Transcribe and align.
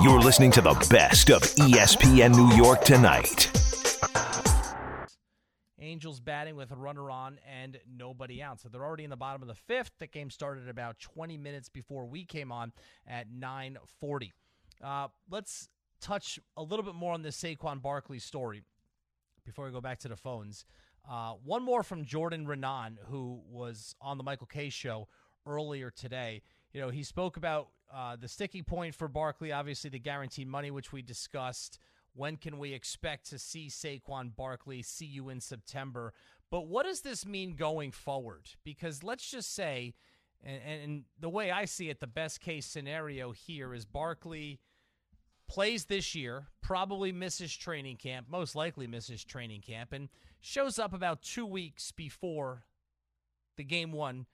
You're 0.00 0.20
listening 0.20 0.52
to 0.52 0.60
the 0.60 0.74
best 0.90 1.28
of 1.28 1.42
ESPN 1.42 2.32
New 2.36 2.54
York 2.54 2.84
tonight. 2.84 3.50
Angels 5.80 6.20
batting 6.20 6.54
with 6.54 6.70
a 6.70 6.76
runner 6.76 7.10
on 7.10 7.40
and 7.44 7.80
nobody 7.92 8.40
out. 8.40 8.60
So 8.60 8.68
they're 8.68 8.84
already 8.84 9.02
in 9.02 9.10
the 9.10 9.16
bottom 9.16 9.42
of 9.42 9.48
the 9.48 9.56
fifth. 9.56 9.90
The 9.98 10.06
game 10.06 10.30
started 10.30 10.68
about 10.68 11.00
20 11.00 11.36
minutes 11.36 11.68
before 11.68 12.06
we 12.06 12.24
came 12.24 12.52
on 12.52 12.72
at 13.08 13.28
9:40. 13.28 14.30
Uh, 14.80 15.08
let's 15.28 15.68
touch 16.00 16.38
a 16.56 16.62
little 16.62 16.84
bit 16.84 16.94
more 16.94 17.12
on 17.12 17.22
this 17.22 17.36
Saquon 17.36 17.82
Barkley 17.82 18.20
story 18.20 18.62
before 19.44 19.64
we 19.64 19.72
go 19.72 19.80
back 19.80 19.98
to 20.00 20.08
the 20.08 20.16
phones. 20.16 20.64
Uh, 21.10 21.32
one 21.42 21.64
more 21.64 21.82
from 21.82 22.04
Jordan 22.04 22.46
Raanan, 22.46 22.98
who 23.06 23.42
was 23.50 23.96
on 24.00 24.16
the 24.16 24.22
Michael 24.22 24.46
Kay 24.46 24.68
show 24.68 25.08
earlier 25.44 25.90
today. 25.90 26.42
You 26.72 26.80
know, 26.80 26.90
he 26.90 27.02
spoke 27.02 27.36
about 27.36 27.70
uh, 27.94 28.16
the 28.16 28.28
sticking 28.28 28.64
point 28.64 28.94
for 28.94 29.08
Barkley, 29.08 29.52
obviously 29.52 29.90
the 29.90 29.98
guaranteed 29.98 30.48
money, 30.48 30.70
which 30.70 30.92
we 30.92 31.02
discussed. 31.02 31.78
When 32.14 32.36
can 32.36 32.58
we 32.58 32.72
expect 32.72 33.30
to 33.30 33.38
see 33.38 33.68
Saquon 33.68 34.34
Barkley 34.34 34.82
see 34.82 35.06
you 35.06 35.28
in 35.28 35.40
September? 35.40 36.12
But 36.50 36.66
what 36.66 36.86
does 36.86 37.02
this 37.02 37.26
mean 37.26 37.54
going 37.54 37.92
forward? 37.92 38.48
Because 38.64 39.04
let's 39.04 39.30
just 39.30 39.54
say, 39.54 39.94
and, 40.42 40.82
and 40.82 41.04
the 41.20 41.28
way 41.28 41.50
I 41.50 41.64
see 41.64 41.90
it, 41.90 42.00
the 42.00 42.06
best 42.06 42.40
case 42.40 42.66
scenario 42.66 43.32
here 43.32 43.74
is 43.74 43.84
Barkley 43.84 44.60
plays 45.48 45.86
this 45.86 46.14
year, 46.14 46.48
probably 46.60 47.10
misses 47.10 47.54
training 47.54 47.96
camp, 47.96 48.26
most 48.28 48.54
likely 48.54 48.86
misses 48.86 49.24
training 49.24 49.62
camp, 49.62 49.92
and 49.92 50.08
shows 50.40 50.78
up 50.78 50.92
about 50.92 51.22
two 51.22 51.46
weeks 51.46 51.90
before 51.90 52.64
the 53.56 53.64
game 53.64 53.92
one 53.92 54.26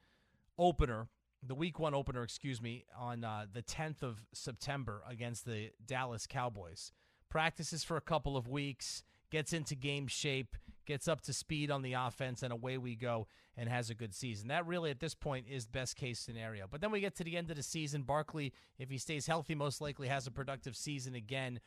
opener, 0.58 1.08
the 1.46 1.54
week 1.54 1.78
one 1.78 1.94
opener, 1.94 2.22
excuse 2.22 2.60
me, 2.60 2.84
on 2.98 3.24
uh, 3.24 3.46
the 3.52 3.62
10th 3.62 4.02
of 4.02 4.22
September 4.32 5.02
against 5.08 5.44
the 5.44 5.70
Dallas 5.84 6.26
Cowboys. 6.26 6.92
Practices 7.28 7.82
for 7.82 7.96
a 7.96 8.00
couple 8.00 8.36
of 8.36 8.48
weeks, 8.48 9.02
gets 9.30 9.52
into 9.52 9.74
game 9.74 10.06
shape, 10.06 10.56
gets 10.86 11.08
up 11.08 11.20
to 11.22 11.32
speed 11.32 11.70
on 11.70 11.82
the 11.82 11.94
offense, 11.94 12.42
and 12.42 12.52
away 12.52 12.78
we 12.78 12.94
go 12.94 13.26
and 13.56 13.68
has 13.68 13.90
a 13.90 13.94
good 13.94 14.14
season. 14.14 14.48
That 14.48 14.66
really, 14.66 14.90
at 14.90 15.00
this 15.00 15.14
point, 15.14 15.46
is 15.48 15.66
best 15.66 15.96
case 15.96 16.18
scenario. 16.18 16.66
But 16.70 16.80
then 16.80 16.90
we 16.90 17.00
get 17.00 17.16
to 17.16 17.24
the 17.24 17.36
end 17.36 17.50
of 17.50 17.56
the 17.56 17.62
season. 17.62 18.02
Barkley, 18.02 18.52
if 18.78 18.90
he 18.90 18.98
stays 18.98 19.26
healthy, 19.26 19.54
most 19.54 19.80
likely 19.80 20.08
has 20.08 20.26
a 20.26 20.30
productive 20.30 20.76
season 20.76 21.14
again. 21.14 21.60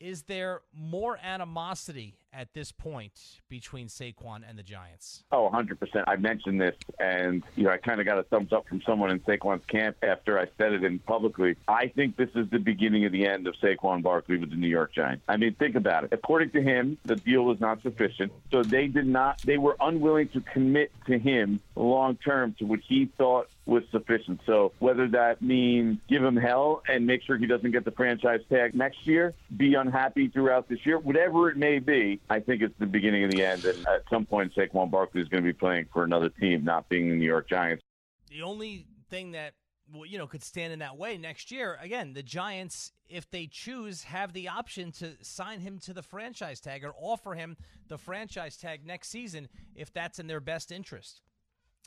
Is 0.00 0.22
there 0.22 0.62
more 0.74 1.18
animosity 1.22 2.14
at 2.32 2.54
this 2.54 2.72
point 2.72 3.12
between 3.50 3.88
Saquon 3.88 4.40
and 4.48 4.58
the 4.58 4.62
Giants? 4.62 5.24
Oh, 5.30 5.50
100%. 5.52 6.04
I 6.06 6.16
mentioned 6.16 6.58
this, 6.58 6.74
and 6.98 7.42
you 7.54 7.64
know, 7.64 7.70
I 7.70 7.76
kind 7.76 8.00
of 8.00 8.06
got 8.06 8.18
a 8.18 8.22
thumbs 8.22 8.50
up 8.50 8.66
from 8.66 8.80
someone 8.80 9.10
in 9.10 9.20
Saquon's 9.20 9.64
camp 9.66 9.98
after 10.02 10.38
I 10.38 10.46
said 10.56 10.72
it 10.72 10.84
in 10.84 11.00
publicly. 11.00 11.56
I 11.68 11.88
think 11.88 12.16
this 12.16 12.30
is 12.34 12.48
the 12.48 12.58
beginning 12.58 13.04
of 13.04 13.12
the 13.12 13.26
end 13.26 13.46
of 13.46 13.54
Saquon 13.62 14.02
Barkley 14.02 14.38
with 14.38 14.48
the 14.48 14.56
New 14.56 14.68
York 14.68 14.94
Giants. 14.94 15.22
I 15.28 15.36
mean, 15.36 15.54
think 15.54 15.76
about 15.76 16.04
it. 16.04 16.14
According 16.14 16.50
to 16.52 16.62
him, 16.62 16.96
the 17.04 17.16
deal 17.16 17.42
was 17.42 17.60
not 17.60 17.82
sufficient, 17.82 18.32
so 18.50 18.62
they 18.62 18.86
did 18.86 19.06
not. 19.06 19.42
They 19.42 19.58
were 19.58 19.76
unwilling 19.80 20.28
to 20.28 20.40
commit 20.40 20.92
to 21.08 21.18
him 21.18 21.60
long 21.76 22.16
term 22.16 22.54
to 22.58 22.64
what 22.64 22.80
he 22.80 23.04
thought 23.18 23.50
was 23.70 23.84
sufficient. 23.92 24.40
So 24.44 24.72
whether 24.80 25.08
that 25.08 25.40
means 25.40 25.98
give 26.08 26.22
him 26.22 26.36
hell 26.36 26.82
and 26.88 27.06
make 27.06 27.22
sure 27.22 27.38
he 27.38 27.46
doesn't 27.46 27.70
get 27.70 27.84
the 27.84 27.92
franchise 27.92 28.40
tag 28.50 28.74
next 28.74 29.06
year, 29.06 29.32
be 29.56 29.74
unhappy 29.74 30.28
throughout 30.28 30.68
this 30.68 30.80
year, 30.84 30.98
whatever 30.98 31.48
it 31.48 31.56
may 31.56 31.78
be, 31.78 32.20
I 32.28 32.40
think 32.40 32.62
it's 32.62 32.74
the 32.80 32.86
beginning 32.86 33.24
of 33.24 33.30
the 33.30 33.44
end. 33.44 33.64
And 33.64 33.78
at 33.86 34.02
some 34.10 34.26
point, 34.26 34.52
Saquon 34.54 34.90
Barkley 34.90 35.22
is 35.22 35.28
going 35.28 35.42
to 35.42 35.46
be 35.46 35.52
playing 35.52 35.86
for 35.92 36.02
another 36.02 36.28
team, 36.28 36.64
not 36.64 36.88
being 36.88 37.08
the 37.08 37.14
New 37.14 37.26
York 37.26 37.48
Giants. 37.48 37.82
The 38.28 38.42
only 38.42 38.86
thing 39.08 39.32
that 39.32 39.54
well, 39.92 40.06
you 40.06 40.18
know, 40.18 40.26
could 40.26 40.44
stand 40.44 40.72
in 40.72 40.78
that 40.80 40.96
way 40.96 41.16
next 41.16 41.50
year. 41.50 41.78
Again, 41.80 42.12
the 42.12 42.22
Giants, 42.22 42.92
if 43.08 43.28
they 43.30 43.48
choose, 43.50 44.04
have 44.04 44.32
the 44.32 44.48
option 44.48 44.92
to 44.92 45.12
sign 45.22 45.60
him 45.60 45.78
to 45.80 45.92
the 45.92 46.02
franchise 46.02 46.60
tag 46.60 46.84
or 46.84 46.92
offer 46.96 47.34
him 47.34 47.56
the 47.88 47.98
franchise 47.98 48.56
tag 48.56 48.86
next 48.86 49.08
season 49.08 49.48
if 49.74 49.92
that's 49.92 50.18
in 50.18 50.28
their 50.28 50.40
best 50.40 50.70
interest. 50.70 51.22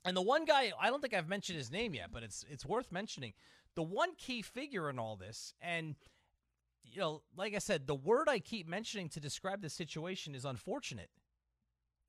And 0.05 0.17
the 0.17 0.21
one 0.21 0.45
guy, 0.45 0.71
I 0.79 0.89
don't 0.89 1.01
think 1.01 1.13
I've 1.13 1.29
mentioned 1.29 1.57
his 1.57 1.71
name 1.71 1.93
yet, 1.93 2.09
but 2.11 2.23
it's 2.23 2.45
it's 2.49 2.65
worth 2.65 2.91
mentioning. 2.91 3.33
The 3.75 3.83
one 3.83 4.15
key 4.15 4.41
figure 4.41 4.89
in 4.89 4.99
all 4.99 5.15
this, 5.15 5.53
and 5.61 5.95
you 6.83 6.99
know, 6.99 7.21
like 7.35 7.55
I 7.55 7.59
said, 7.59 7.87
the 7.87 7.95
word 7.95 8.27
I 8.27 8.39
keep 8.39 8.67
mentioning 8.67 9.09
to 9.09 9.19
describe 9.19 9.61
the 9.61 9.69
situation 9.69 10.35
is 10.35 10.45
unfortunate. 10.45 11.09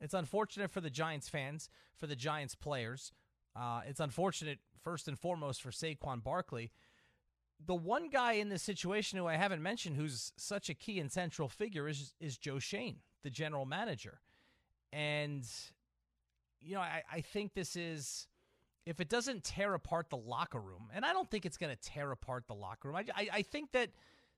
It's 0.01 0.15
unfortunate 0.15 0.71
for 0.71 0.81
the 0.81 0.91
Giants 0.91 1.29
fans, 1.29 1.71
for 1.97 2.07
the 2.07 2.17
Giants 2.17 2.55
players. 2.55 3.13
Uh, 3.57 3.83
it's 3.87 4.01
unfortunate 4.01 4.59
first 4.83 5.07
and 5.07 5.19
foremost 5.19 5.63
for 5.63 5.71
Saquon 5.71 6.23
Barkley. 6.23 6.73
The 7.65 7.75
one 7.75 8.11
guy 8.11 8.33
in 8.33 8.49
this 8.49 8.63
situation 8.63 9.19
who 9.19 9.27
I 9.27 9.37
haven't 9.37 9.63
mentioned, 9.63 9.97
who's 9.97 10.33
such 10.37 10.69
a 10.69 10.75
key 10.75 10.99
and 10.99 11.11
central 11.11 11.49
figure, 11.49 11.89
is 11.89 12.13
is 12.21 12.37
Joe 12.37 12.59
Schoen, 12.59 12.97
the 13.23 13.31
general 13.31 13.65
manager, 13.65 14.21
and 14.93 15.49
you 16.65 16.75
know, 16.75 16.81
I, 16.81 17.03
I 17.13 17.21
think 17.21 17.55
this 17.55 17.77
is 17.77 18.27
if 18.87 19.01
it 19.01 19.09
doesn't 19.09 19.45
tear 19.45 19.75
apart 19.75 20.11
the 20.11 20.17
locker 20.17 20.61
room, 20.61 20.89
and 20.95 21.05
I 21.05 21.13
don't 21.13 21.31
think 21.31 21.47
it's 21.47 21.57
going 21.57 21.75
to 21.75 21.81
tear 21.81 22.11
apart 22.11 22.45
the 22.47 22.55
locker 22.55 22.89
room. 22.89 22.97
I, 22.97 23.05
I, 23.15 23.29
I 23.35 23.43
think 23.43 23.73
that 23.73 23.91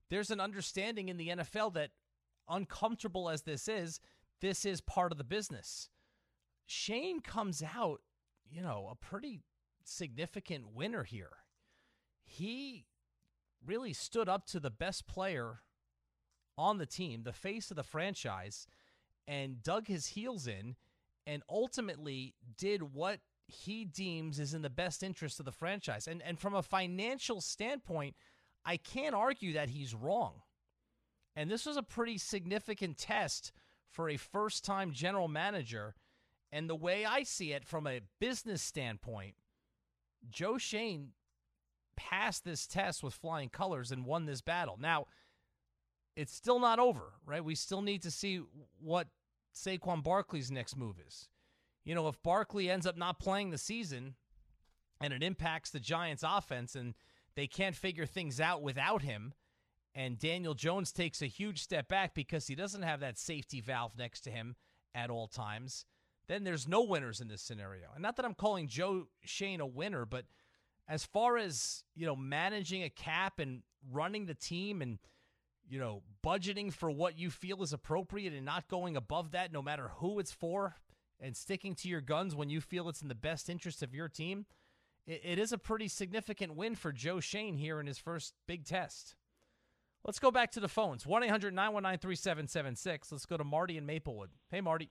there's 0.08 0.30
an 0.30 0.40
understanding 0.40 1.08
in 1.08 1.16
the 1.16 1.28
NFL 1.28 1.74
that 1.74 1.90
uncomfortable 2.48 3.28
as 3.28 3.42
this 3.42 3.66
is, 3.66 4.00
this 4.40 4.64
is 4.64 4.80
part 4.80 5.10
of 5.10 5.18
the 5.18 5.24
business. 5.24 5.88
Schoen 6.66 7.20
comes 7.20 7.62
out, 7.62 8.00
you 8.48 8.62
know, 8.62 8.88
a 8.90 8.94
pretty 8.94 9.40
significant 9.84 10.74
winner 10.74 11.04
here. 11.04 11.32
He 12.24 12.86
really 13.64 13.92
stood 13.92 14.28
up 14.28 14.46
to 14.46 14.60
the 14.60 14.70
best 14.70 15.06
player 15.06 15.60
on 16.58 16.78
the 16.78 16.86
team, 16.86 17.22
the 17.22 17.32
face 17.32 17.70
of 17.70 17.76
the 17.76 17.82
franchise, 17.82 18.66
and 19.26 19.62
dug 19.62 19.88
his 19.88 20.08
heels 20.08 20.46
in 20.46 20.76
and 21.26 21.42
ultimately 21.48 22.34
did 22.56 22.94
what 22.94 23.20
he 23.48 23.84
deems 23.84 24.38
is 24.38 24.54
in 24.54 24.62
the 24.62 24.70
best 24.70 25.02
interest 25.02 25.38
of 25.38 25.46
the 25.46 25.52
franchise. 25.52 26.08
And 26.08 26.22
and 26.22 26.38
from 26.38 26.54
a 26.54 26.62
financial 26.62 27.40
standpoint, 27.40 28.16
I 28.64 28.76
can't 28.76 29.14
argue 29.14 29.52
that 29.52 29.70
he's 29.70 29.94
wrong. 29.94 30.42
And 31.34 31.50
this 31.50 31.66
was 31.66 31.76
a 31.76 31.82
pretty 31.82 32.18
significant 32.18 32.96
test 32.96 33.52
for 33.90 34.08
a 34.08 34.16
first-time 34.16 34.92
general 34.92 35.28
manager. 35.28 35.94
And 36.50 36.68
the 36.68 36.74
way 36.74 37.04
I 37.04 37.22
see 37.22 37.52
it 37.52 37.64
from 37.64 37.86
a 37.86 38.00
business 38.20 38.62
standpoint, 38.62 39.34
Joe 40.30 40.58
Schoen 40.58 41.12
passed 41.96 42.44
this 42.44 42.66
test 42.66 43.02
with 43.02 43.14
flying 43.14 43.48
colors 43.48 43.92
and 43.92 44.04
won 44.04 44.26
this 44.26 44.40
battle. 44.40 44.78
Now, 44.80 45.06
it's 46.16 46.34
still 46.34 46.58
not 46.58 46.78
over, 46.78 47.12
right? 47.26 47.44
We 47.44 47.54
still 47.54 47.82
need 47.82 48.02
to 48.02 48.10
see 48.10 48.40
what 48.80 49.08
Saquon 49.56 50.02
Barkley's 50.02 50.50
next 50.50 50.76
move 50.76 50.96
is. 51.04 51.28
You 51.84 51.94
know, 51.94 52.08
if 52.08 52.22
Barkley 52.22 52.70
ends 52.70 52.86
up 52.86 52.96
not 52.96 53.18
playing 53.18 53.50
the 53.50 53.58
season 53.58 54.14
and 55.00 55.12
it 55.12 55.22
impacts 55.22 55.70
the 55.70 55.80
Giants' 55.80 56.24
offense 56.26 56.74
and 56.74 56.94
they 57.34 57.46
can't 57.46 57.74
figure 57.74 58.06
things 58.06 58.40
out 58.40 58.62
without 58.62 59.02
him, 59.02 59.32
and 59.94 60.18
Daniel 60.18 60.54
Jones 60.54 60.92
takes 60.92 61.22
a 61.22 61.26
huge 61.26 61.62
step 61.62 61.88
back 61.88 62.14
because 62.14 62.46
he 62.46 62.54
doesn't 62.54 62.82
have 62.82 63.00
that 63.00 63.18
safety 63.18 63.60
valve 63.60 63.92
next 63.96 64.20
to 64.22 64.30
him 64.30 64.56
at 64.94 65.10
all 65.10 65.26
times, 65.26 65.86
then 66.28 66.44
there's 66.44 66.68
no 66.68 66.82
winners 66.82 67.20
in 67.20 67.28
this 67.28 67.42
scenario. 67.42 67.88
And 67.94 68.02
not 68.02 68.16
that 68.16 68.26
I'm 68.26 68.34
calling 68.34 68.68
Joe 68.68 69.08
Schoen 69.22 69.60
a 69.60 69.66
winner, 69.66 70.04
but 70.04 70.26
as 70.88 71.04
far 71.04 71.38
as, 71.38 71.82
you 71.94 72.04
know, 72.04 72.16
managing 72.16 72.82
a 72.82 72.90
cap 72.90 73.38
and 73.38 73.62
running 73.90 74.26
the 74.26 74.34
team 74.34 74.82
and– 74.82 74.98
you 75.68 75.78
know, 75.78 76.02
budgeting 76.24 76.72
for 76.72 76.90
what 76.90 77.18
you 77.18 77.30
feel 77.30 77.62
is 77.62 77.72
appropriate 77.72 78.32
and 78.32 78.44
not 78.44 78.68
going 78.68 78.96
above 78.96 79.32
that 79.32 79.52
no 79.52 79.62
matter 79.62 79.90
who 79.98 80.18
it's 80.18 80.32
for 80.32 80.76
and 81.20 81.36
sticking 81.36 81.74
to 81.74 81.88
your 81.88 82.00
guns 82.00 82.34
when 82.34 82.50
you 82.50 82.60
feel 82.60 82.88
it's 82.88 83.02
in 83.02 83.08
the 83.08 83.14
best 83.14 83.48
interest 83.48 83.82
of 83.82 83.94
your 83.94 84.08
team, 84.08 84.46
it, 85.06 85.20
it 85.24 85.38
is 85.38 85.52
a 85.52 85.58
pretty 85.58 85.88
significant 85.88 86.54
win 86.54 86.74
for 86.74 86.92
Joe 86.92 87.20
Schoen 87.20 87.56
here 87.56 87.80
in 87.80 87.86
his 87.86 87.98
first 87.98 88.34
big 88.46 88.64
test. 88.64 89.16
Let's 90.04 90.18
go 90.20 90.30
back 90.30 90.52
to 90.52 90.60
the 90.60 90.68
phones 90.68 91.04
1 91.06 91.24
800 91.24 91.52
919 91.52 91.98
3776. 91.98 93.12
Let's 93.12 93.26
go 93.26 93.36
to 93.36 93.44
Marty 93.44 93.76
in 93.76 93.86
Maplewood. 93.86 94.30
Hey, 94.50 94.60
Marty. 94.60 94.90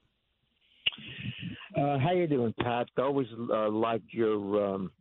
Uh, 1.78 1.98
how 2.00 2.12
you 2.12 2.28
doing, 2.28 2.54
Pat? 2.62 2.88
Always 2.98 3.28
uh, 3.52 3.70
liked 3.70 4.14
your 4.14 4.76
um, 4.76 4.92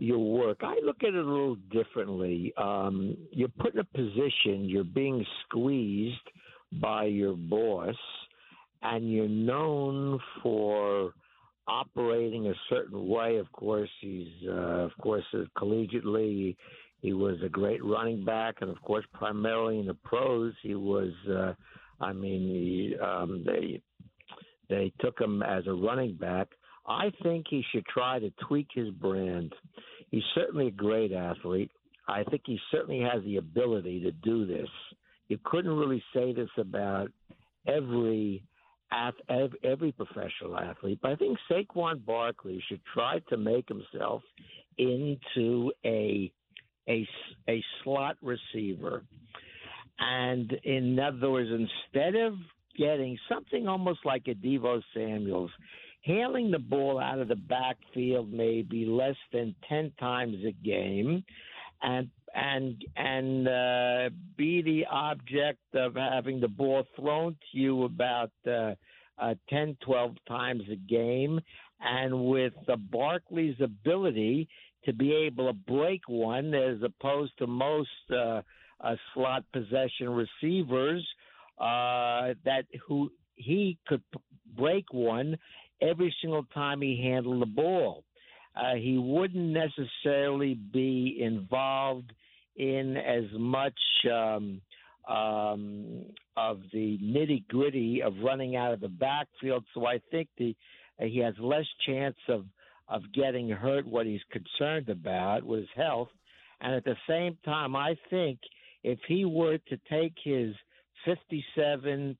your 0.00 0.18
work. 0.18 0.58
I 0.62 0.76
look 0.84 1.02
at 1.02 1.08
it 1.08 1.14
a 1.14 1.18
little 1.18 1.56
differently. 1.70 2.52
Um, 2.56 3.16
you're 3.30 3.48
put 3.48 3.74
in 3.74 3.80
a 3.80 3.84
position, 3.84 4.68
you're 4.68 4.84
being 4.84 5.24
squeezed 5.44 6.16
by 6.80 7.04
your 7.04 7.34
boss, 7.34 7.96
and 8.82 9.10
you're 9.10 9.28
known 9.28 10.20
for 10.42 11.12
operating 11.66 12.46
a 12.46 12.54
certain 12.68 13.08
way. 13.08 13.36
Of 13.36 13.50
course, 13.52 13.90
he's 14.00 14.28
uh, 14.48 14.86
of 14.86 14.92
course 15.00 15.24
uh, 15.34 15.44
collegiately. 15.56 16.56
He 17.00 17.12
was 17.12 17.36
a 17.44 17.48
great 17.48 17.84
running 17.84 18.24
back, 18.24 18.56
and 18.60 18.70
of 18.70 18.80
course, 18.82 19.04
primarily 19.12 19.78
in 19.78 19.86
the 19.86 19.94
pros, 19.94 20.54
he 20.62 20.74
was. 20.74 21.12
Uh, 21.28 21.54
I 22.00 22.12
mean, 22.12 22.42
he, 22.42 22.96
um, 22.98 23.44
they 23.44 23.80
they 24.68 24.92
took 25.00 25.20
him 25.20 25.42
as 25.42 25.66
a 25.66 25.72
running 25.72 26.14
back 26.14 26.48
I 26.88 27.12
think 27.22 27.46
he 27.48 27.62
should 27.70 27.84
try 27.86 28.18
to 28.18 28.32
tweak 28.48 28.68
his 28.74 28.90
brand. 28.90 29.52
He's 30.10 30.22
certainly 30.34 30.68
a 30.68 30.72
great 30.72 31.12
athlete. 31.12 31.70
I 32.08 32.24
think 32.24 32.42
he 32.46 32.58
certainly 32.70 33.00
has 33.00 33.22
the 33.24 33.36
ability 33.36 34.00
to 34.00 34.12
do 34.12 34.46
this. 34.46 34.68
You 35.28 35.38
couldn't 35.44 35.76
really 35.76 36.02
say 36.14 36.32
this 36.32 36.48
about 36.56 37.10
every 37.66 38.42
every 39.62 39.92
professional 39.92 40.58
athlete, 40.58 40.98
but 41.02 41.10
I 41.10 41.16
think 41.16 41.36
Saquon 41.50 42.06
Barkley 42.06 42.64
should 42.68 42.80
try 42.94 43.18
to 43.28 43.36
make 43.36 43.68
himself 43.68 44.22
into 44.78 45.70
a 45.84 46.32
a, 46.88 47.06
a 47.50 47.62
slot 47.84 48.16
receiver. 48.22 49.04
And 49.98 50.50
in 50.64 50.98
other 50.98 51.30
words, 51.30 51.50
instead 51.50 52.14
of 52.14 52.32
getting 52.78 53.18
something 53.28 53.68
almost 53.68 54.00
like 54.06 54.22
a 54.28 54.34
Deebo 54.34 54.80
Samuels, 54.94 55.50
hailing 56.08 56.50
the 56.50 56.58
ball 56.58 56.98
out 56.98 57.18
of 57.18 57.28
the 57.28 57.36
backfield 57.36 58.32
maybe 58.32 58.86
less 58.86 59.16
than 59.30 59.54
10 59.68 59.92
times 60.00 60.36
a 60.46 60.52
game 60.66 61.22
and 61.82 62.08
and 62.34 62.84
and 62.96 63.48
uh, 63.48 64.10
be 64.36 64.62
the 64.62 64.84
object 64.90 65.60
of 65.74 65.94
having 65.94 66.40
the 66.40 66.48
ball 66.48 66.84
thrown 66.96 67.32
to 67.32 67.58
you 67.58 67.84
about 67.84 68.30
uh, 68.46 68.74
uh, 69.18 69.34
10, 69.50 69.76
12 69.84 70.14
times 70.28 70.62
a 70.70 70.76
game, 70.76 71.40
and 71.80 72.26
with 72.26 72.52
the 72.66 72.76
Barkley's 72.76 73.56
ability 73.60 74.48
to 74.84 74.92
be 74.92 75.12
able 75.12 75.48
to 75.48 75.52
break 75.52 76.02
one, 76.06 76.54
as 76.54 76.76
opposed 76.82 77.32
to 77.38 77.46
most 77.46 77.88
uh, 78.12 78.42
uh, 78.80 78.94
slot 79.14 79.44
possession 79.52 80.08
receivers 80.10 81.06
uh, 81.58 82.34
that 82.44 82.64
who 82.86 83.10
he 83.34 83.78
could 83.86 84.02
break 84.56 84.84
one 84.92 85.36
every 85.80 86.14
single 86.20 86.44
time 86.54 86.80
he 86.80 87.00
handled 87.02 87.42
the 87.42 87.46
ball. 87.46 88.04
Uh, 88.56 88.74
he 88.74 88.98
wouldn't 88.98 89.54
necessarily 89.54 90.54
be 90.54 91.18
involved 91.20 92.12
in 92.56 92.96
as 92.96 93.24
much 93.32 93.78
um, 94.12 94.60
um, 95.08 96.04
of 96.36 96.60
the 96.72 96.98
nitty 96.98 97.46
gritty 97.48 98.02
of 98.02 98.14
running 98.22 98.56
out 98.56 98.72
of 98.72 98.80
the 98.80 98.88
backfield. 98.88 99.64
So 99.74 99.86
I 99.86 100.00
think 100.10 100.28
the 100.38 100.54
uh, 101.00 101.04
he 101.04 101.18
has 101.18 101.34
less 101.38 101.66
chance 101.86 102.16
of 102.28 102.44
of 102.88 103.02
getting 103.12 103.48
hurt. 103.48 103.86
What 103.86 104.06
he's 104.06 104.20
concerned 104.32 104.88
about 104.88 105.44
his 105.44 105.68
health, 105.76 106.08
and 106.60 106.74
at 106.74 106.84
the 106.84 106.96
same 107.08 107.38
time, 107.44 107.76
I 107.76 107.96
think 108.10 108.40
if 108.82 108.98
he 109.06 109.24
were 109.24 109.58
to 109.58 109.78
take 109.88 110.14
his 110.22 110.54
57 111.04 112.16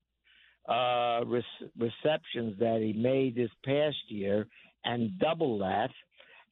uh, 0.69 1.25
re- 1.27 1.45
receptions 1.79 2.59
that 2.59 2.81
he 2.83 2.93
made 2.93 3.35
this 3.35 3.51
past 3.65 3.97
year 4.09 4.47
and 4.85 5.19
double 5.19 5.59
that. 5.59 5.91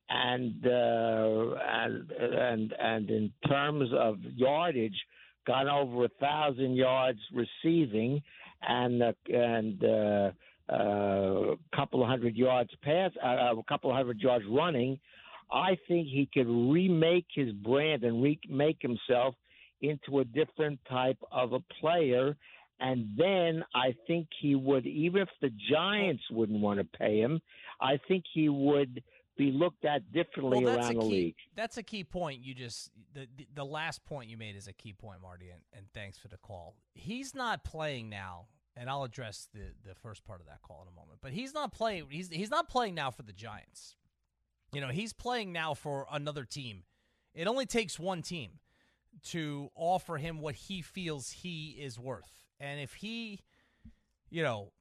And, 0.08 0.64
uh, 0.64 1.56
and 1.68 2.12
and 2.12 2.74
and 2.78 3.10
in 3.10 3.32
terms 3.48 3.90
of 3.92 4.18
yardage, 4.36 4.94
got 5.48 5.66
over 5.66 6.04
a 6.04 6.08
thousand 6.20 6.76
yards 6.76 7.18
receiving, 7.32 8.22
and 8.62 9.02
uh, 9.02 9.12
and 9.28 9.82
uh, 9.84 10.30
uh, 10.72 11.52
a 11.52 11.56
couple 11.74 12.02
of 12.02 12.08
hundred 12.08 12.36
yards 12.36 12.70
pass, 12.82 13.10
uh, 13.20 13.56
a 13.56 13.62
couple 13.68 13.90
of 13.90 13.96
hundred 13.96 14.20
yards 14.20 14.44
running. 14.48 14.98
I 15.50 15.76
think 15.88 16.08
he 16.08 16.28
could 16.32 16.48
remake 16.48 17.26
his 17.34 17.52
brand 17.52 18.04
and 18.04 18.22
remake 18.22 18.78
himself 18.80 19.34
into 19.80 20.20
a 20.20 20.24
different 20.24 20.78
type 20.88 21.18
of 21.30 21.52
a 21.52 21.60
player 21.80 22.36
and 22.80 23.08
then 23.16 23.64
I 23.74 23.94
think 24.06 24.28
he 24.40 24.54
would, 24.54 24.86
even 24.86 25.22
if 25.22 25.28
the 25.40 25.50
Giants 25.70 26.22
wouldn't 26.30 26.60
want 26.60 26.78
to 26.78 26.98
pay 26.98 27.20
him, 27.20 27.40
I 27.80 27.98
think 28.08 28.24
he 28.32 28.48
would 28.48 29.02
be 29.36 29.50
looked 29.50 29.84
at 29.84 30.12
differently 30.12 30.64
well, 30.64 30.78
around 30.78 30.94
the 30.96 31.00
key, 31.00 31.08
league. 31.08 31.34
That's 31.54 31.76
a 31.76 31.82
key 31.82 32.04
point. 32.04 32.42
You 32.42 32.54
just 32.54 32.90
the, 33.14 33.26
the, 33.36 33.46
the 33.54 33.64
last 33.64 34.04
point 34.04 34.30
you 34.30 34.36
made 34.36 34.56
is 34.56 34.66
a 34.66 34.72
key 34.72 34.92
point, 34.92 35.20
Marty, 35.22 35.50
and, 35.50 35.60
and 35.74 35.86
thanks 35.94 36.18
for 36.18 36.28
the 36.28 36.38
call. 36.38 36.74
He's 36.94 37.34
not 37.34 37.64
playing 37.64 38.08
now, 38.08 38.46
and 38.76 38.88
I'll 38.88 39.04
address 39.04 39.48
the 39.52 39.72
the 39.86 39.94
first 39.94 40.24
part 40.24 40.40
of 40.40 40.46
that 40.46 40.62
call 40.62 40.82
in 40.82 40.88
a 40.88 40.96
moment. 40.96 41.18
But 41.22 41.32
he's 41.32 41.54
not 41.54 41.72
playing. 41.72 42.06
He's 42.10 42.28
he's 42.30 42.50
not 42.50 42.68
playing 42.68 42.94
now 42.94 43.10
for 43.10 43.22
the 43.22 43.32
Giants. 43.32 43.96
You 44.72 44.80
know, 44.80 44.88
he's 44.88 45.12
playing 45.12 45.52
now 45.52 45.74
for 45.74 46.06
another 46.10 46.44
team. 46.44 46.84
It 47.34 47.46
only 47.46 47.66
takes 47.66 47.98
one 47.98 48.22
team 48.22 48.52
to 49.24 49.70
offer 49.74 50.16
him 50.16 50.40
what 50.40 50.54
he 50.54 50.82
feels 50.82 51.30
he 51.30 51.76
is 51.78 51.98
worth. 51.98 52.45
And 52.60 52.80
if 52.80 52.94
he, 52.94 53.40
you 54.30 54.42
know, 54.42 54.72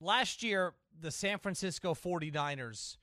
last 0.00 0.42
year, 0.42 0.74
the 0.98 1.10
San 1.10 1.38
Francisco 1.38 1.94
49ers 1.94 2.96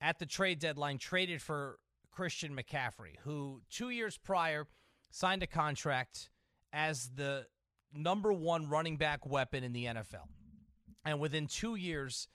at 0.00 0.18
the 0.18 0.26
trade 0.26 0.58
deadline 0.58 0.98
traded 0.98 1.40
for 1.40 1.78
Christian 2.10 2.54
McCaffrey, 2.56 3.16
who 3.24 3.62
two 3.70 3.90
years 3.90 4.18
prior 4.18 4.66
signed 5.10 5.42
a 5.42 5.46
contract 5.46 6.30
as 6.72 7.10
the 7.14 7.46
number 7.94 8.32
one 8.32 8.68
running 8.68 8.96
back 8.96 9.26
weapon 9.26 9.64
in 9.64 9.72
the 9.72 9.86
NFL. 9.86 10.28
And 11.04 11.20
within 11.20 11.46
two 11.46 11.74
years, 11.74 12.28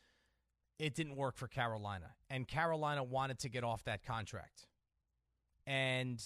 it 0.79 0.93
didn't 0.93 1.15
work 1.15 1.37
for 1.37 1.47
Carolina. 1.47 2.11
And 2.29 2.47
Carolina 2.47 3.03
wanted 3.03 3.39
to 3.39 3.49
get 3.49 3.63
off 3.63 3.83
that 3.85 4.03
contract. 4.03 4.67
And 5.65 6.21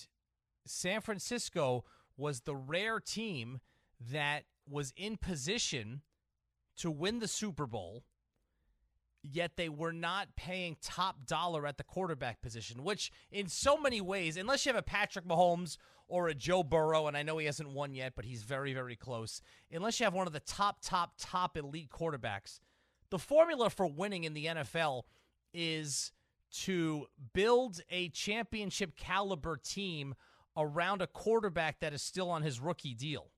San 0.66 1.02
Francisco 1.02 1.86
was 2.18 2.42
the 2.42 2.56
rare 2.56 3.00
team 3.00 3.60
that 4.09 4.44
was 4.69 4.94
in 4.95 5.18
position 5.18 6.01
to 6.77 6.89
win 6.89 7.19
the 7.19 7.27
Super 7.27 7.68
Bowl, 7.68 8.03
yet 9.24 9.51
they 9.56 9.69
were 9.69 9.94
not 9.94 10.36
paying 10.36 10.77
top 10.81 11.25
dollar 11.25 11.68
at 11.68 11.77
the 11.77 11.83
quarterback 11.83 12.42
position, 12.42 12.83
which 12.83 13.12
in 13.31 13.48
so 13.48 13.77
many 13.77 14.01
ways, 14.01 14.38
unless 14.38 14.65
you 14.65 14.71
have 14.71 14.80
a 14.80 14.83
Patrick 14.83 15.25
Mahomes 15.25 15.77
or 16.07 16.27
a 16.27 16.33
Joe 16.33 16.63
Burrow, 16.63 17.07
and 17.07 17.15
I 17.15 17.24
know 17.24 17.38
he 17.38 17.45
hasn't 17.45 17.69
won 17.69 17.94
yet, 17.94 18.13
but 18.15 18.25
he's 18.25 18.44
very, 18.44 18.74
very 18.74 18.95
close, 18.95 19.42
unless 19.71 20.00
you 20.00 20.06
have 20.06 20.13
one 20.13 20.27
of 20.27 20.33
the 20.33 20.39
top, 20.39 20.81
top, 20.81 21.13
top 21.18 21.56
elite 21.56 21.89
quarterbacks, 21.89 22.59
the 23.12 23.19
formula 23.19 23.69
for 23.69 23.86
winning 23.86 24.24
in 24.24 24.33
the 24.33 24.45
NFL 24.45 25.03
is 25.53 26.12
to 26.51 27.06
build 27.33 27.81
a 27.89 28.09
championship 28.09 28.98
caliber 28.98 29.57
team 29.57 30.15
around 30.57 31.01
a 31.01 31.07
quarterback 31.07 31.80
that 31.80 31.94
is 31.94 32.01
still 32.01 32.30
on 32.30 32.42
his 32.42 32.59
rookie 32.59 32.94
deal. 32.94 33.31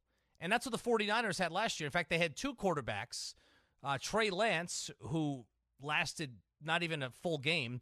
And 0.44 0.52
that's 0.52 0.66
what 0.66 0.74
the 0.74 0.90
49ers 0.90 1.40
had 1.40 1.54
last 1.54 1.80
year. 1.80 1.88
In 1.88 1.92
fact, 1.92 2.10
they 2.10 2.18
had 2.18 2.36
two 2.36 2.54
quarterbacks 2.54 3.34
uh, 3.82 3.98
Trey 4.00 4.30
Lance, 4.30 4.92
who 5.00 5.46
lasted 5.82 6.36
not 6.62 6.84
even 6.84 7.02
a 7.02 7.10
full 7.10 7.38
game, 7.38 7.80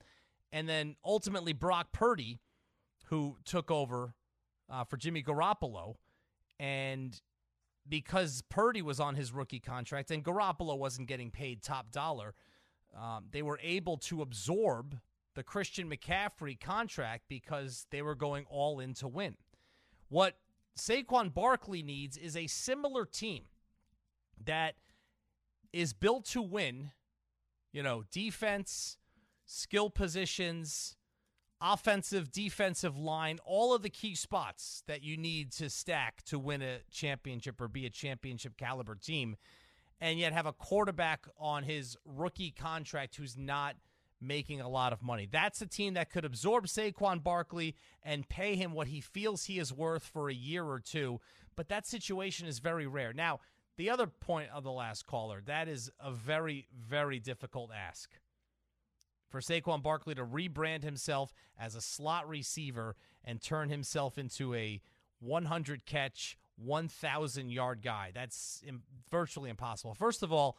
and 0.51 0.69
then 0.69 0.95
ultimately 1.03 1.53
Brock 1.53 1.91
Purdy, 1.91 2.39
who 3.05 3.37
took 3.45 3.71
over 3.71 4.13
uh, 4.69 4.83
for 4.83 4.97
Jimmy 4.97 5.23
Garoppolo. 5.23 5.95
And 6.59 7.19
because 7.89 8.43
Purdy 8.47 8.83
was 8.83 8.99
on 8.99 9.15
his 9.15 9.31
rookie 9.31 9.59
contract 9.59 10.11
and 10.11 10.23
Garoppolo 10.23 10.77
wasn't 10.77 11.07
getting 11.07 11.31
paid 11.31 11.63
top 11.63 11.91
dollar, 11.91 12.35
um, 12.95 13.25
they 13.31 13.41
were 13.41 13.59
able 13.63 13.97
to 13.97 14.21
absorb 14.21 14.99
the 15.33 15.41
Christian 15.41 15.89
McCaffrey 15.89 16.59
contract 16.59 17.23
because 17.27 17.87
they 17.89 18.03
were 18.03 18.15
going 18.15 18.45
all 18.49 18.79
in 18.79 18.93
to 18.95 19.07
win. 19.07 19.35
What 20.09 20.35
Saquon 20.77 21.33
Barkley 21.33 21.83
needs 21.83 22.17
is 22.17 22.35
a 22.35 22.47
similar 22.47 23.05
team 23.05 23.43
that 24.43 24.75
is 25.73 25.93
built 25.93 26.25
to 26.25 26.41
win, 26.41 26.91
you 27.71 27.83
know, 27.83 28.03
defense, 28.11 28.97
skill 29.45 29.89
positions, 29.89 30.95
offensive, 31.61 32.31
defensive 32.31 32.97
line, 32.97 33.39
all 33.45 33.73
of 33.73 33.81
the 33.81 33.89
key 33.89 34.15
spots 34.15 34.83
that 34.87 35.03
you 35.03 35.17
need 35.17 35.51
to 35.51 35.69
stack 35.69 36.23
to 36.23 36.39
win 36.39 36.61
a 36.61 36.79
championship 36.89 37.61
or 37.61 37.67
be 37.67 37.85
a 37.85 37.89
championship 37.89 38.57
caliber 38.57 38.95
team, 38.95 39.35
and 39.99 40.17
yet 40.17 40.33
have 40.33 40.45
a 40.45 40.53
quarterback 40.53 41.27
on 41.37 41.63
his 41.63 41.95
rookie 42.05 42.51
contract 42.51 43.15
who's 43.15 43.37
not– 43.37 43.75
making 44.21 44.61
a 44.61 44.69
lot 44.69 44.93
of 44.93 45.01
money. 45.01 45.27
That's 45.29 45.61
a 45.61 45.65
team 45.65 45.95
that 45.95 46.11
could 46.11 46.25
absorb 46.25 46.67
Saquon 46.67 47.23
Barkley 47.23 47.75
and 48.03 48.29
pay 48.29 48.55
him 48.55 48.73
what 48.73 48.87
he 48.87 49.01
feels 49.01 49.45
he 49.45 49.59
is 49.59 49.73
worth 49.73 50.03
for 50.03 50.29
a 50.29 50.33
year 50.33 50.63
or 50.63 50.79
two. 50.79 51.19
But 51.55 51.69
that 51.69 51.87
situation 51.87 52.47
is 52.47 52.59
very 52.59 52.87
rare. 52.87 53.13
Now, 53.13 53.39
the 53.77 53.89
other 53.89 54.07
point 54.07 54.49
of 54.53 54.63
the 54.63 54.71
last 54.71 55.07
caller, 55.07 55.41
that 55.45 55.67
is 55.67 55.89
a 55.99 56.11
very, 56.11 56.67
very 56.77 57.19
difficult 57.19 57.71
ask. 57.75 58.11
For 59.29 59.39
Saquon 59.39 59.81
Barkley 59.81 60.13
to 60.15 60.25
rebrand 60.25 60.83
himself 60.83 61.33
as 61.57 61.75
a 61.75 61.81
slot 61.81 62.27
receiver 62.27 62.95
and 63.23 63.41
turn 63.41 63.69
himself 63.69 64.17
into 64.17 64.53
a 64.53 64.81
100 65.19 65.85
catch, 65.85 66.37
1,000 66.57 67.49
yard 67.49 67.81
guy. 67.81 68.11
That's 68.13 68.61
virtually 69.09 69.49
impossible. 69.49 69.95
First 69.95 70.21
of 70.21 70.33
all, 70.33 70.57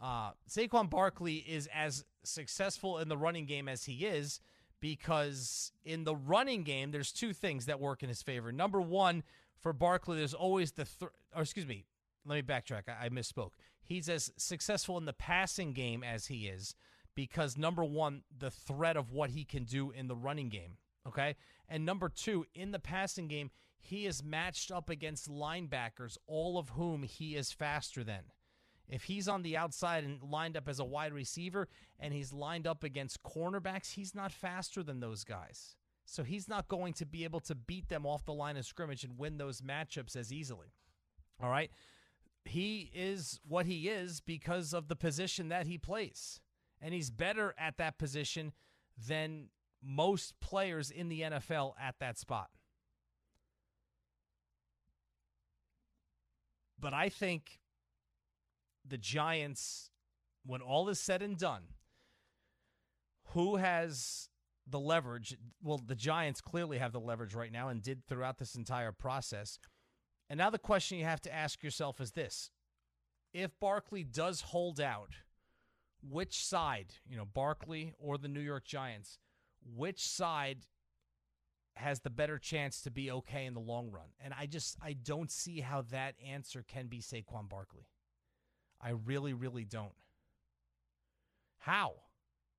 uh, 0.00 0.30
Saquon 0.48 0.88
Barkley 0.88 1.36
is 1.36 1.68
as 1.74 2.04
successful 2.22 2.98
in 2.98 3.08
the 3.08 3.16
running 3.16 3.46
game 3.46 3.68
as 3.68 3.84
he 3.84 4.06
is 4.06 4.40
because 4.80 5.72
in 5.84 6.04
the 6.04 6.16
running 6.16 6.62
game, 6.62 6.90
there's 6.90 7.12
two 7.12 7.32
things 7.32 7.66
that 7.66 7.80
work 7.80 8.02
in 8.02 8.08
his 8.08 8.22
favor. 8.22 8.50
Number 8.50 8.80
one, 8.80 9.22
for 9.58 9.72
Barkley, 9.72 10.18
there's 10.18 10.34
always 10.34 10.72
the, 10.72 10.84
th- 10.84 11.10
or 11.34 11.42
excuse 11.42 11.66
me, 11.66 11.84
let 12.24 12.36
me 12.36 12.42
backtrack. 12.42 12.82
I-, 12.88 13.06
I 13.06 13.08
misspoke. 13.10 13.52
He's 13.82 14.08
as 14.08 14.32
successful 14.36 14.96
in 14.96 15.04
the 15.04 15.12
passing 15.12 15.72
game 15.72 16.02
as 16.02 16.26
he 16.26 16.46
is 16.46 16.74
because 17.14 17.58
number 17.58 17.84
one, 17.84 18.22
the 18.36 18.50
threat 18.50 18.96
of 18.96 19.12
what 19.12 19.30
he 19.30 19.44
can 19.44 19.64
do 19.64 19.90
in 19.90 20.08
the 20.08 20.16
running 20.16 20.48
game. 20.48 20.78
Okay. 21.06 21.36
And 21.68 21.84
number 21.84 22.08
two, 22.08 22.46
in 22.54 22.72
the 22.72 22.78
passing 22.78 23.28
game, 23.28 23.50
he 23.78 24.06
is 24.06 24.22
matched 24.22 24.70
up 24.70 24.88
against 24.90 25.30
linebackers, 25.30 26.16
all 26.26 26.58
of 26.58 26.70
whom 26.70 27.02
he 27.02 27.36
is 27.36 27.52
faster 27.52 28.04
than. 28.04 28.24
If 28.90 29.04
he's 29.04 29.28
on 29.28 29.42
the 29.42 29.56
outside 29.56 30.02
and 30.02 30.20
lined 30.20 30.56
up 30.56 30.68
as 30.68 30.80
a 30.80 30.84
wide 30.84 31.12
receiver 31.12 31.68
and 32.00 32.12
he's 32.12 32.32
lined 32.32 32.66
up 32.66 32.82
against 32.82 33.22
cornerbacks, 33.22 33.92
he's 33.92 34.16
not 34.16 34.32
faster 34.32 34.82
than 34.82 34.98
those 34.98 35.22
guys. 35.22 35.76
So 36.04 36.24
he's 36.24 36.48
not 36.48 36.66
going 36.66 36.94
to 36.94 37.06
be 37.06 37.22
able 37.22 37.38
to 37.40 37.54
beat 37.54 37.88
them 37.88 38.04
off 38.04 38.24
the 38.24 38.32
line 38.34 38.56
of 38.56 38.66
scrimmage 38.66 39.04
and 39.04 39.16
win 39.16 39.38
those 39.38 39.60
matchups 39.60 40.16
as 40.16 40.32
easily. 40.32 40.74
All 41.40 41.48
right. 41.48 41.70
He 42.44 42.90
is 42.92 43.38
what 43.46 43.66
he 43.66 43.88
is 43.88 44.20
because 44.20 44.74
of 44.74 44.88
the 44.88 44.96
position 44.96 45.50
that 45.50 45.68
he 45.68 45.78
plays. 45.78 46.40
And 46.82 46.92
he's 46.92 47.10
better 47.10 47.54
at 47.56 47.76
that 47.76 47.96
position 47.96 48.52
than 48.98 49.50
most 49.80 50.34
players 50.40 50.90
in 50.90 51.08
the 51.08 51.20
NFL 51.20 51.74
at 51.80 51.94
that 52.00 52.18
spot. 52.18 52.50
But 56.76 56.92
I 56.92 57.08
think 57.08 57.59
the 58.90 58.98
Giants, 58.98 59.90
when 60.44 60.60
all 60.60 60.88
is 60.88 61.00
said 61.00 61.22
and 61.22 61.38
done, 61.38 61.62
who 63.28 63.56
has 63.56 64.28
the 64.68 64.80
leverage? 64.80 65.36
Well, 65.62 65.78
the 65.78 65.94
Giants 65.94 66.40
clearly 66.40 66.78
have 66.78 66.92
the 66.92 67.00
leverage 67.00 67.34
right 67.34 67.52
now 67.52 67.68
and 67.68 67.82
did 67.82 68.06
throughout 68.06 68.38
this 68.38 68.54
entire 68.54 68.92
process. 68.92 69.58
And 70.28 70.38
now 70.38 70.50
the 70.50 70.58
question 70.58 70.98
you 70.98 71.04
have 71.04 71.20
to 71.22 71.34
ask 71.34 71.62
yourself 71.62 72.00
is 72.00 72.12
this 72.12 72.50
if 73.32 73.58
Barkley 73.60 74.04
does 74.04 74.40
hold 74.40 74.80
out, 74.80 75.14
which 76.02 76.44
side, 76.44 76.94
you 77.08 77.16
know, 77.16 77.24
Barkley 77.24 77.94
or 77.98 78.18
the 78.18 78.28
New 78.28 78.40
York 78.40 78.64
Giants, 78.64 79.18
which 79.64 80.06
side 80.06 80.66
has 81.76 82.00
the 82.00 82.10
better 82.10 82.38
chance 82.38 82.82
to 82.82 82.90
be 82.90 83.10
okay 83.10 83.46
in 83.46 83.54
the 83.54 83.60
long 83.60 83.90
run? 83.90 84.08
And 84.22 84.34
I 84.36 84.46
just 84.46 84.76
I 84.82 84.94
don't 84.94 85.30
see 85.30 85.60
how 85.60 85.82
that 85.90 86.16
answer 86.24 86.64
can 86.66 86.88
be 86.88 87.00
Saquon 87.00 87.48
Barkley. 87.48 87.86
I 88.82 88.90
really, 88.90 89.32
really 89.32 89.64
don't. 89.64 89.92
How? 91.58 91.94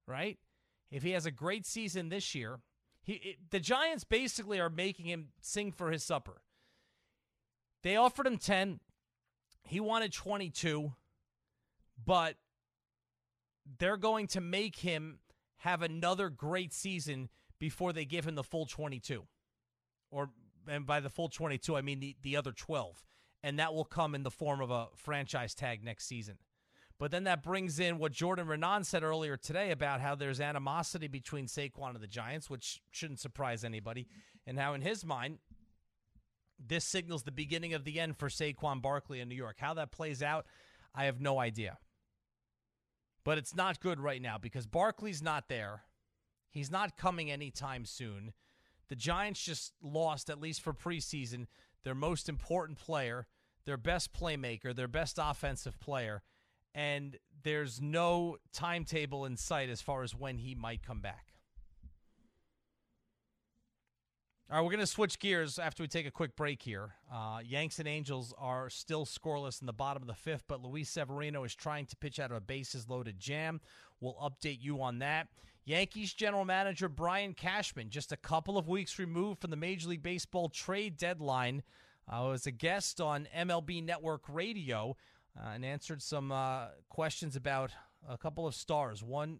Right? 0.07 0.37
If 0.91 1.03
he 1.03 1.11
has 1.11 1.25
a 1.25 1.31
great 1.31 1.65
season 1.65 2.09
this 2.09 2.35
year, 2.35 2.59
he 3.01 3.13
it, 3.13 3.37
the 3.49 3.59
Giants 3.59 4.03
basically 4.03 4.59
are 4.59 4.69
making 4.69 5.07
him 5.07 5.29
sing 5.41 5.71
for 5.71 5.91
his 5.91 6.03
supper. 6.03 6.41
They 7.83 7.95
offered 7.95 8.27
him 8.27 8.37
10. 8.37 8.79
He 9.63 9.79
wanted 9.79 10.13
22, 10.13 10.93
but 12.03 12.35
they're 13.79 13.97
going 13.97 14.27
to 14.27 14.41
make 14.41 14.77
him 14.77 15.19
have 15.57 15.81
another 15.81 16.29
great 16.29 16.73
season 16.73 17.29
before 17.59 17.93
they 17.93 18.05
give 18.05 18.25
him 18.25 18.35
the 18.35 18.43
full 18.43 18.65
22. 18.65 19.23
Or 20.09 20.29
and 20.67 20.85
by 20.85 20.99
the 20.99 21.09
full 21.09 21.29
22, 21.29 21.75
I 21.75 21.81
mean 21.81 21.99
the, 21.99 22.15
the 22.21 22.35
other 22.35 22.51
12 22.51 23.03
and 23.43 23.59
that 23.59 23.73
will 23.73 23.85
come 23.85 24.15
in 24.15 24.23
the 24.23 24.31
form 24.31 24.61
of 24.61 24.71
a 24.71 24.87
franchise 24.95 25.55
tag 25.55 25.83
next 25.83 26.07
season. 26.07 26.37
But 26.99 27.09
then 27.09 27.23
that 27.23 27.41
brings 27.41 27.79
in 27.79 27.97
what 27.97 28.11
Jordan 28.11 28.45
Raanan 28.45 28.85
said 28.85 29.01
earlier 29.01 29.35
today 29.35 29.71
about 29.71 30.01
how 30.01 30.13
there's 30.13 30.39
animosity 30.39 31.07
between 31.07 31.47
Saquon 31.47 31.95
and 31.95 32.01
the 32.01 32.07
Giants, 32.07 32.47
which 32.47 32.79
shouldn't 32.91 33.19
surprise 33.19 33.63
anybody, 33.63 34.07
and 34.45 34.59
how 34.59 34.75
in 34.75 34.81
his 34.81 35.03
mind, 35.03 35.39
this 36.63 36.85
signals 36.85 37.23
the 37.23 37.31
beginning 37.31 37.73
of 37.73 37.85
the 37.85 37.99
end 37.99 38.17
for 38.17 38.29
Saquon 38.29 38.83
Barkley 38.83 39.19
in 39.19 39.29
New 39.29 39.35
York. 39.35 39.55
How 39.59 39.73
that 39.73 39.91
plays 39.91 40.21
out, 40.21 40.45
I 40.93 41.05
have 41.05 41.19
no 41.19 41.39
idea. 41.39 41.79
But 43.23 43.39
it's 43.39 43.55
not 43.55 43.79
good 43.79 43.99
right 43.99 44.21
now 44.21 44.37
because 44.37 44.67
Barkley's 44.67 45.23
not 45.23 45.47
there. 45.47 45.83
He's 46.51 46.69
not 46.69 46.97
coming 46.97 47.31
anytime 47.31 47.85
soon. 47.85 48.33
The 48.89 48.95
Giants 48.95 49.41
just 49.41 49.73
lost, 49.81 50.29
at 50.29 50.41
least 50.41 50.61
for 50.61 50.73
preseason, 50.73 51.47
their 51.83 51.95
most 51.95 52.29
important 52.29 52.77
player, 52.77 53.27
their 53.65 53.77
best 53.77 54.13
playmaker, 54.13 54.75
their 54.75 54.87
best 54.87 55.19
offensive 55.21 55.79
player, 55.79 56.21
and 56.73 57.17
there's 57.43 57.81
no 57.81 58.37
timetable 58.53 59.25
in 59.25 59.37
sight 59.37 59.69
as 59.69 59.81
far 59.81 60.03
as 60.03 60.15
when 60.15 60.37
he 60.37 60.55
might 60.55 60.83
come 60.83 61.01
back. 61.01 61.27
All 64.49 64.57
right, 64.57 64.63
we're 64.65 64.71
going 64.71 64.81
to 64.81 64.87
switch 64.87 65.17
gears 65.17 65.57
after 65.57 65.81
we 65.81 65.87
take 65.87 66.05
a 66.05 66.11
quick 66.11 66.35
break 66.35 66.61
here. 66.61 66.95
Uh, 67.09 67.39
Yanks 67.41 67.79
and 67.79 67.87
Angels 67.87 68.33
are 68.37 68.69
still 68.69 69.05
scoreless 69.05 69.61
in 69.61 69.65
the 69.65 69.71
bottom 69.71 70.03
of 70.03 70.07
the 70.07 70.13
fifth, 70.13 70.43
but 70.45 70.61
Luis 70.61 70.89
Severino 70.89 71.45
is 71.45 71.55
trying 71.55 71.85
to 71.85 71.95
pitch 71.95 72.19
out 72.19 72.31
of 72.31 72.37
a 72.37 72.41
bases 72.41 72.89
loaded 72.89 73.17
jam. 73.17 73.61
We'll 74.01 74.15
update 74.15 74.57
you 74.59 74.81
on 74.81 74.99
that. 74.99 75.29
Yankees 75.65 76.13
general 76.13 76.43
manager 76.43 76.89
Brian 76.89 77.33
Cashman, 77.33 77.89
just 77.89 78.11
a 78.11 78.17
couple 78.17 78.57
of 78.57 78.67
weeks 78.67 78.97
removed 78.97 79.41
from 79.41 79.51
the 79.51 79.57
Major 79.57 79.89
League 79.89 80.01
Baseball 80.01 80.49
trade 80.49 80.97
deadline, 80.97 81.61
uh, 82.11 82.23
was 82.23 82.47
a 82.47 82.51
guest 82.51 82.99
on 82.99 83.27
MLB 83.35 83.83
Network 83.83 84.23
Radio 84.27 84.97
uh, 85.39 85.49
and 85.49 85.63
answered 85.63 86.01
some 86.01 86.31
uh, 86.31 86.67
questions 86.89 87.35
about 87.35 87.71
a 88.09 88.17
couple 88.17 88.47
of 88.47 88.55
stars. 88.55 89.03
One, 89.03 89.39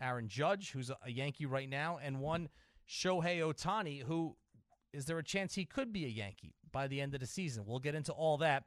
Aaron 0.00 0.28
Judge, 0.28 0.70
who's 0.72 0.90
a 0.90 1.10
Yankee 1.10 1.46
right 1.46 1.68
now, 1.68 1.98
and 2.02 2.20
one, 2.20 2.48
Shohei 2.88 3.40
Ohtani, 3.40 4.02
who 4.02 4.36
is 4.94 5.04
there 5.04 5.18
a 5.18 5.24
chance 5.24 5.54
he 5.54 5.66
could 5.66 5.92
be 5.92 6.06
a 6.06 6.08
Yankee 6.08 6.54
by 6.72 6.88
the 6.88 7.00
end 7.00 7.12
of 7.12 7.20
the 7.20 7.26
season? 7.26 7.64
We'll 7.66 7.78
get 7.78 7.94
into 7.94 8.12
all 8.12 8.38
that. 8.38 8.64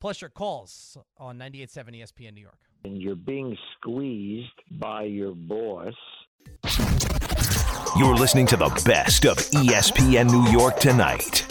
Plus 0.00 0.20
your 0.20 0.30
calls 0.30 0.98
on 1.16 1.38
98.7 1.38 2.02
ESPN 2.02 2.34
New 2.34 2.42
York. 2.42 2.58
And 2.84 3.00
you're 3.00 3.14
being 3.14 3.56
squeezed 3.78 4.50
by 4.80 5.04
your 5.04 5.34
boss 5.34 5.94
you're 7.96 8.14
listening 8.14 8.46
to 8.46 8.56
the 8.56 8.68
best 8.84 9.26
of 9.26 9.36
ESPN 9.36 10.30
New 10.30 10.50
York 10.50 10.78
tonight. 10.78 11.46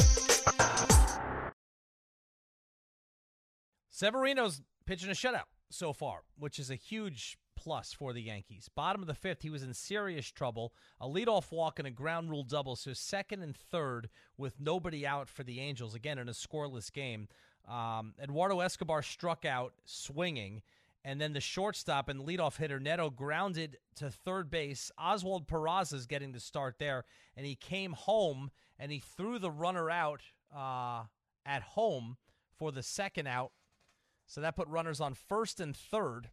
Severino's 3.90 4.62
pitching 4.86 5.10
a 5.10 5.14
shutout 5.14 5.50
so 5.70 5.94
far, 5.94 6.22
which 6.38 6.58
is 6.58 6.72
a 6.72 6.76
huge 6.76 7.38
plus 7.56 7.94
for 7.94 8.14
the 8.14 8.22
Yankees. 8.22 8.70
Bottom 8.76 9.02
of 9.02 9.08
the 9.08 9.14
fifth, 9.14 9.44
he 9.44 9.50
was 9.52 9.62
in 9.62 9.74
serious 9.74 10.32
trouble. 10.32 10.74
A 11.00 11.08
leadoff 11.08 11.52
walk 11.52 11.78
and 11.78 11.88
a 11.88 11.92
ground 11.92 12.32
rule 12.32 12.44
double, 12.44 12.76
so 12.76 12.94
second 12.94 13.44
and 13.44 13.56
third 13.56 14.10
with 14.38 14.60
nobody 14.60 15.06
out 15.06 15.30
for 15.30 15.44
the 15.44 15.60
Angels. 15.60 15.94
Again, 15.94 16.18
in 16.18 16.28
a 16.28 16.34
scoreless 16.34 16.92
game. 16.92 17.28
Um, 17.70 18.16
Eduardo 18.22 18.60
Escobar 18.62 19.04
struck 19.04 19.46
out 19.46 19.74
swinging. 19.86 20.64
And 21.04 21.20
then 21.20 21.34
the 21.34 21.42
shortstop 21.42 22.10
and 22.10 22.22
leadoff 22.22 22.58
hitter 22.58 22.80
Neto 22.80 23.10
grounded 23.10 23.78
to 23.96 24.12
third 24.12 24.52
base. 24.52 24.92
Oswald 25.00 25.48
Peraza 25.48 25.94
is 25.94 26.06
getting 26.06 26.32
the 26.32 26.40
start 26.40 26.76
there, 26.78 27.06
and 27.36 27.46
he 27.46 27.56
came 27.56 27.94
home 27.94 28.52
and 28.78 28.92
he 28.92 29.00
threw 29.00 29.40
the 29.40 29.50
runner 29.52 29.90
out 29.90 30.22
uh, 30.56 31.04
at 31.46 31.64
home 31.64 32.18
for 32.58 32.72
the 32.72 32.84
second 32.84 33.28
out. 33.28 33.52
So 34.28 34.42
that 34.42 34.56
put 34.56 34.68
runners 34.68 35.02
on 35.02 35.16
first 35.16 35.60
and 35.60 35.76
third. 35.76 36.30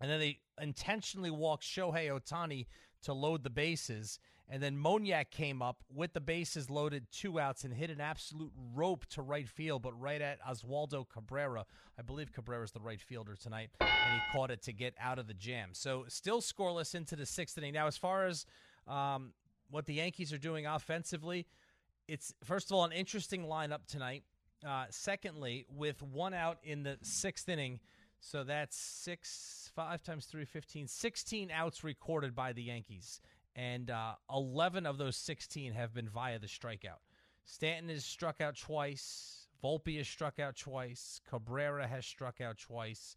And 0.00 0.10
then 0.10 0.20
they 0.20 0.40
intentionally 0.60 1.30
walked 1.30 1.64
Shohei 1.64 2.08
Ohtani 2.08 2.66
to 3.02 3.12
load 3.12 3.42
the 3.42 3.50
bases. 3.50 4.18
And 4.48 4.62
then 4.62 4.76
Moniak 4.76 5.30
came 5.30 5.62
up 5.62 5.82
with 5.94 6.12
the 6.12 6.20
bases 6.20 6.68
loaded, 6.68 7.06
two 7.10 7.40
outs, 7.40 7.64
and 7.64 7.72
hit 7.72 7.90
an 7.90 8.00
absolute 8.00 8.52
rope 8.74 9.06
to 9.06 9.22
right 9.22 9.48
field, 9.48 9.82
but 9.82 9.98
right 9.98 10.20
at 10.20 10.42
Oswaldo 10.42 11.08
Cabrera. 11.08 11.64
I 11.98 12.02
believe 12.02 12.32
Cabrera's 12.32 12.72
the 12.72 12.80
right 12.80 13.00
fielder 13.00 13.34
tonight, 13.34 13.70
and 13.80 13.88
he 13.90 14.20
caught 14.36 14.50
it 14.50 14.62
to 14.62 14.72
get 14.72 14.94
out 15.00 15.18
of 15.18 15.26
the 15.26 15.34
jam. 15.34 15.70
So 15.72 16.04
still 16.08 16.40
scoreless 16.40 16.94
into 16.94 17.16
the 17.16 17.24
sixth 17.24 17.56
inning. 17.56 17.72
Now, 17.72 17.86
as 17.86 17.96
far 17.96 18.26
as 18.26 18.44
um, 18.86 19.32
what 19.70 19.86
the 19.86 19.94
Yankees 19.94 20.32
are 20.32 20.38
doing 20.38 20.66
offensively, 20.66 21.46
it's 22.08 22.34
first 22.44 22.70
of 22.70 22.76
all 22.76 22.84
an 22.84 22.92
interesting 22.92 23.44
lineup 23.44 23.86
tonight. 23.86 24.24
Uh, 24.66 24.84
secondly, 24.90 25.66
with 25.74 26.02
one 26.02 26.34
out 26.34 26.58
in 26.62 26.82
the 26.82 26.98
sixth 27.02 27.48
inning, 27.48 27.80
so 28.20 28.44
that's 28.44 28.76
six, 28.76 29.72
five 29.74 30.02
times 30.02 30.26
three, 30.26 30.44
15, 30.44 30.86
16 30.86 31.50
outs 31.50 31.82
recorded 31.82 32.34
by 32.34 32.52
the 32.52 32.62
Yankees 32.62 33.20
and 33.54 33.90
uh, 33.90 34.14
11 34.32 34.86
of 34.86 34.98
those 34.98 35.16
16 35.16 35.72
have 35.72 35.94
been 35.94 36.08
via 36.08 36.38
the 36.38 36.46
strikeout. 36.46 37.00
Stanton 37.44 37.88
has 37.90 38.04
struck 38.04 38.40
out 38.40 38.56
twice. 38.56 39.48
Volpe 39.62 39.96
has 39.98 40.08
struck 40.08 40.38
out 40.38 40.56
twice. 40.56 41.20
Cabrera 41.28 41.86
has 41.86 42.06
struck 42.06 42.40
out 42.40 42.58
twice. 42.58 43.16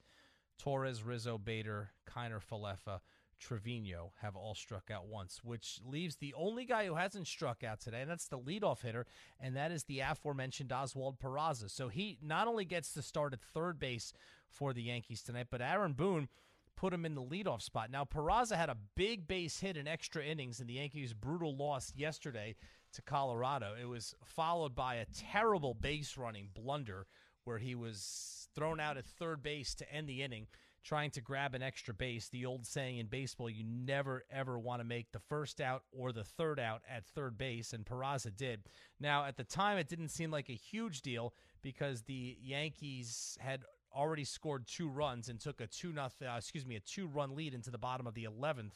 Torres, 0.58 1.04
Rizzo, 1.04 1.38
Bader, 1.38 1.92
Kiner-Falefa, 2.10 3.00
Trevino 3.40 4.14
have 4.22 4.38
all 4.38 4.56
struck 4.56 4.90
out 4.90 5.08
once, 5.08 5.42
which 5.44 5.80
leaves 5.86 6.16
the 6.16 6.34
only 6.36 6.66
guy 6.66 6.86
who 6.86 6.96
hasn't 6.96 7.28
struck 7.28 7.64
out 7.64 7.82
today, 7.82 8.02
and 8.02 8.10
that's 8.10 8.30
the 8.30 8.40
leadoff 8.40 8.82
hitter, 8.82 9.06
and 9.40 9.56
that 9.58 9.72
is 9.72 9.84
the 9.84 10.00
aforementioned 10.00 10.72
Oswald 10.72 11.20
Peraza. 11.20 11.70
So 11.70 11.90
he 11.90 12.18
not 12.22 12.48
only 12.48 12.64
gets 12.64 12.94
to 12.94 13.02
start 13.02 13.34
at 13.34 13.42
third 13.42 13.78
base 13.78 14.14
for 14.50 14.74
the 14.74 14.84
Yankees 14.84 15.22
tonight, 15.22 15.48
but 15.50 15.62
Aaron 15.62 15.94
Boone– 15.94 16.30
put 16.76 16.94
him 16.94 17.06
in 17.06 17.16
the 17.16 17.22
leadoff 17.22 17.62
spot. 17.62 17.90
Now, 17.92 18.06
Peraza 18.06 18.56
had 18.56 18.70
a 18.70 18.78
big 18.96 19.28
base 19.28 19.60
hit 19.60 19.78
in 19.78 19.88
extra 19.88 20.24
innings 20.24 20.60
in 20.60 20.68
the 20.68 20.74
Yankees' 20.74 21.14
brutal 21.14 21.56
loss 21.56 21.94
yesterday 21.96 22.56
to 22.94 23.02
Colorado. 23.02 23.74
It 23.82 23.86
was 23.86 24.16
followed 24.24 24.76
by 24.76 24.96
a 24.96 25.06
terrible 25.06 25.74
base 25.74 26.18
running 26.18 26.50
blunder 26.54 27.08
where 27.44 27.58
he 27.58 27.76
was 27.76 28.50
thrown 28.56 28.80
out 28.80 28.98
at 28.98 29.06
third 29.06 29.44
base 29.44 29.76
to 29.76 29.92
end 29.92 30.08
the 30.08 30.24
inning. 30.24 30.48
trying 30.86 31.10
to 31.10 31.20
grab 31.20 31.56
an 31.56 31.64
extra 31.64 31.94
base. 31.94 32.30
The 32.30 32.46
old 32.46 32.66
saying 32.66 33.00
in 33.00 33.08
baseball, 33.08 33.50
you 33.50 33.64
never 33.66 34.24
ever 34.32 34.58
want 34.58 34.82
to 34.82 34.86
make 34.86 35.12
the 35.12 35.20
first 35.20 35.60
out 35.60 35.84
or 35.92 36.14
the 36.14 36.24
third 36.24 36.60
out 36.60 36.84
at 36.88 37.06
third 37.06 37.38
base, 37.38 37.74
and 37.74 37.86
Peraza 37.86 38.36
did. 38.36 38.62
Now, 39.00 39.26
at 39.26 39.36
the 39.36 39.44
time, 39.44 39.78
it 39.78 39.90
didn't 39.90 40.10
seem 40.10 40.32
like 40.32 40.50
a 40.50 40.54
huge 40.54 41.02
deal 41.02 41.34
because 41.62 42.04
the 42.04 42.38
Yankees 42.40 43.38
had 43.42 43.64
already 43.96 44.26
scored 44.26 44.68
two 44.68 44.90
runs 44.90 45.30
and 45.30 45.40
took 45.40 45.62
a 45.62 45.68
two 45.68 45.94
nothing, 45.94 46.28
uh, 46.28 46.36
excuse 46.38 46.66
me, 46.66 46.76
a 46.76 46.80
two 46.82 47.08
run 47.08 47.36
lead 47.36 47.54
into 47.54 47.72
the 47.72 47.78
bottom 47.78 48.06
of 48.06 48.14
the 48.14 48.26
eleventh, 48.26 48.76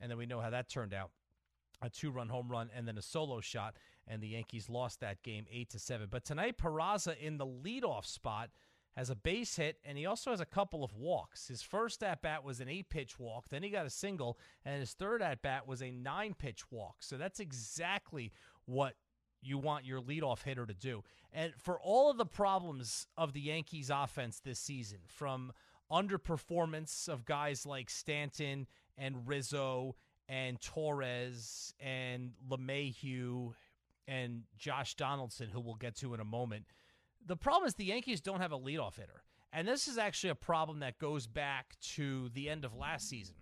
and 0.00 0.10
then 0.10 0.18
we 0.18 0.26
know 0.26 0.40
how 0.40 0.50
that 0.50 0.68
turned 0.68 0.94
out. 0.94 1.10
A 1.84 1.90
two-run 1.90 2.28
home 2.28 2.48
run 2.48 2.70
and 2.76 2.86
then 2.86 2.96
a 2.96 3.02
solo 3.02 3.40
shot, 3.40 3.74
and 4.06 4.22
the 4.22 4.28
Yankees 4.28 4.68
lost 4.68 5.00
that 5.00 5.20
game 5.24 5.46
eight 5.50 5.68
to 5.70 5.80
seven. 5.80 6.06
But 6.08 6.24
tonight, 6.24 6.56
Peraza 6.56 7.18
in 7.18 7.38
the 7.38 7.46
leadoff 7.46 8.06
spot 8.06 8.50
has 8.94 9.10
a 9.10 9.16
base 9.16 9.56
hit, 9.56 9.78
and 9.84 9.98
he 9.98 10.06
also 10.06 10.30
has 10.30 10.40
a 10.40 10.46
couple 10.46 10.84
of 10.84 10.94
walks. 10.94 11.48
His 11.48 11.60
first 11.60 12.04
at 12.04 12.22
bat 12.22 12.44
was 12.44 12.60
an 12.60 12.68
eight 12.68 12.88
pitch 12.88 13.18
walk, 13.18 13.48
then 13.48 13.64
he 13.64 13.68
got 13.70 13.84
a 13.84 13.90
single, 13.90 14.38
and 14.64 14.78
his 14.78 14.92
third 14.92 15.22
at 15.22 15.42
bat 15.42 15.66
was 15.66 15.82
a 15.82 15.90
nine 15.90 16.34
pitch 16.38 16.70
walk. 16.70 16.96
So 17.00 17.16
that's 17.16 17.40
exactly 17.40 18.30
what 18.66 18.94
you 19.42 19.58
want 19.58 19.84
your 19.84 20.00
leadoff 20.00 20.42
hitter 20.42 20.66
to 20.66 20.74
do. 20.74 21.02
And 21.32 21.52
for 21.56 21.78
all 21.80 22.10
of 22.10 22.18
the 22.18 22.26
problems 22.26 23.06
of 23.16 23.32
the 23.32 23.40
Yankees 23.40 23.90
offense 23.90 24.40
this 24.40 24.58
season, 24.58 24.98
from 25.06 25.52
underperformance 25.90 27.08
of 27.08 27.24
guys 27.24 27.66
like 27.66 27.90
Stanton 27.90 28.66
and 28.96 29.26
Rizzo 29.26 29.96
and 30.28 30.60
Torres 30.60 31.74
and 31.80 32.32
LeMahieu 32.48 33.52
and 34.06 34.42
Josh 34.56 34.94
Donaldson, 34.94 35.48
who 35.50 35.60
we'll 35.60 35.74
get 35.74 35.96
to 35.96 36.14
in 36.14 36.20
a 36.20 36.24
moment– 36.24 36.66
the 37.26 37.36
problem 37.36 37.66
is 37.66 37.74
the 37.74 37.84
Yankees 37.84 38.20
don't 38.20 38.40
have 38.40 38.52
a 38.52 38.58
leadoff 38.58 38.96
hitter. 38.96 39.22
And 39.52 39.68
this 39.68 39.86
is 39.86 39.98
actually 39.98 40.30
a 40.30 40.34
problem 40.34 40.80
that 40.80 40.98
goes 40.98 41.26
back 41.26 41.76
to 41.94 42.30
the 42.30 42.48
end 42.48 42.64
of 42.64 42.74
last 42.74 43.08
season. 43.08 43.34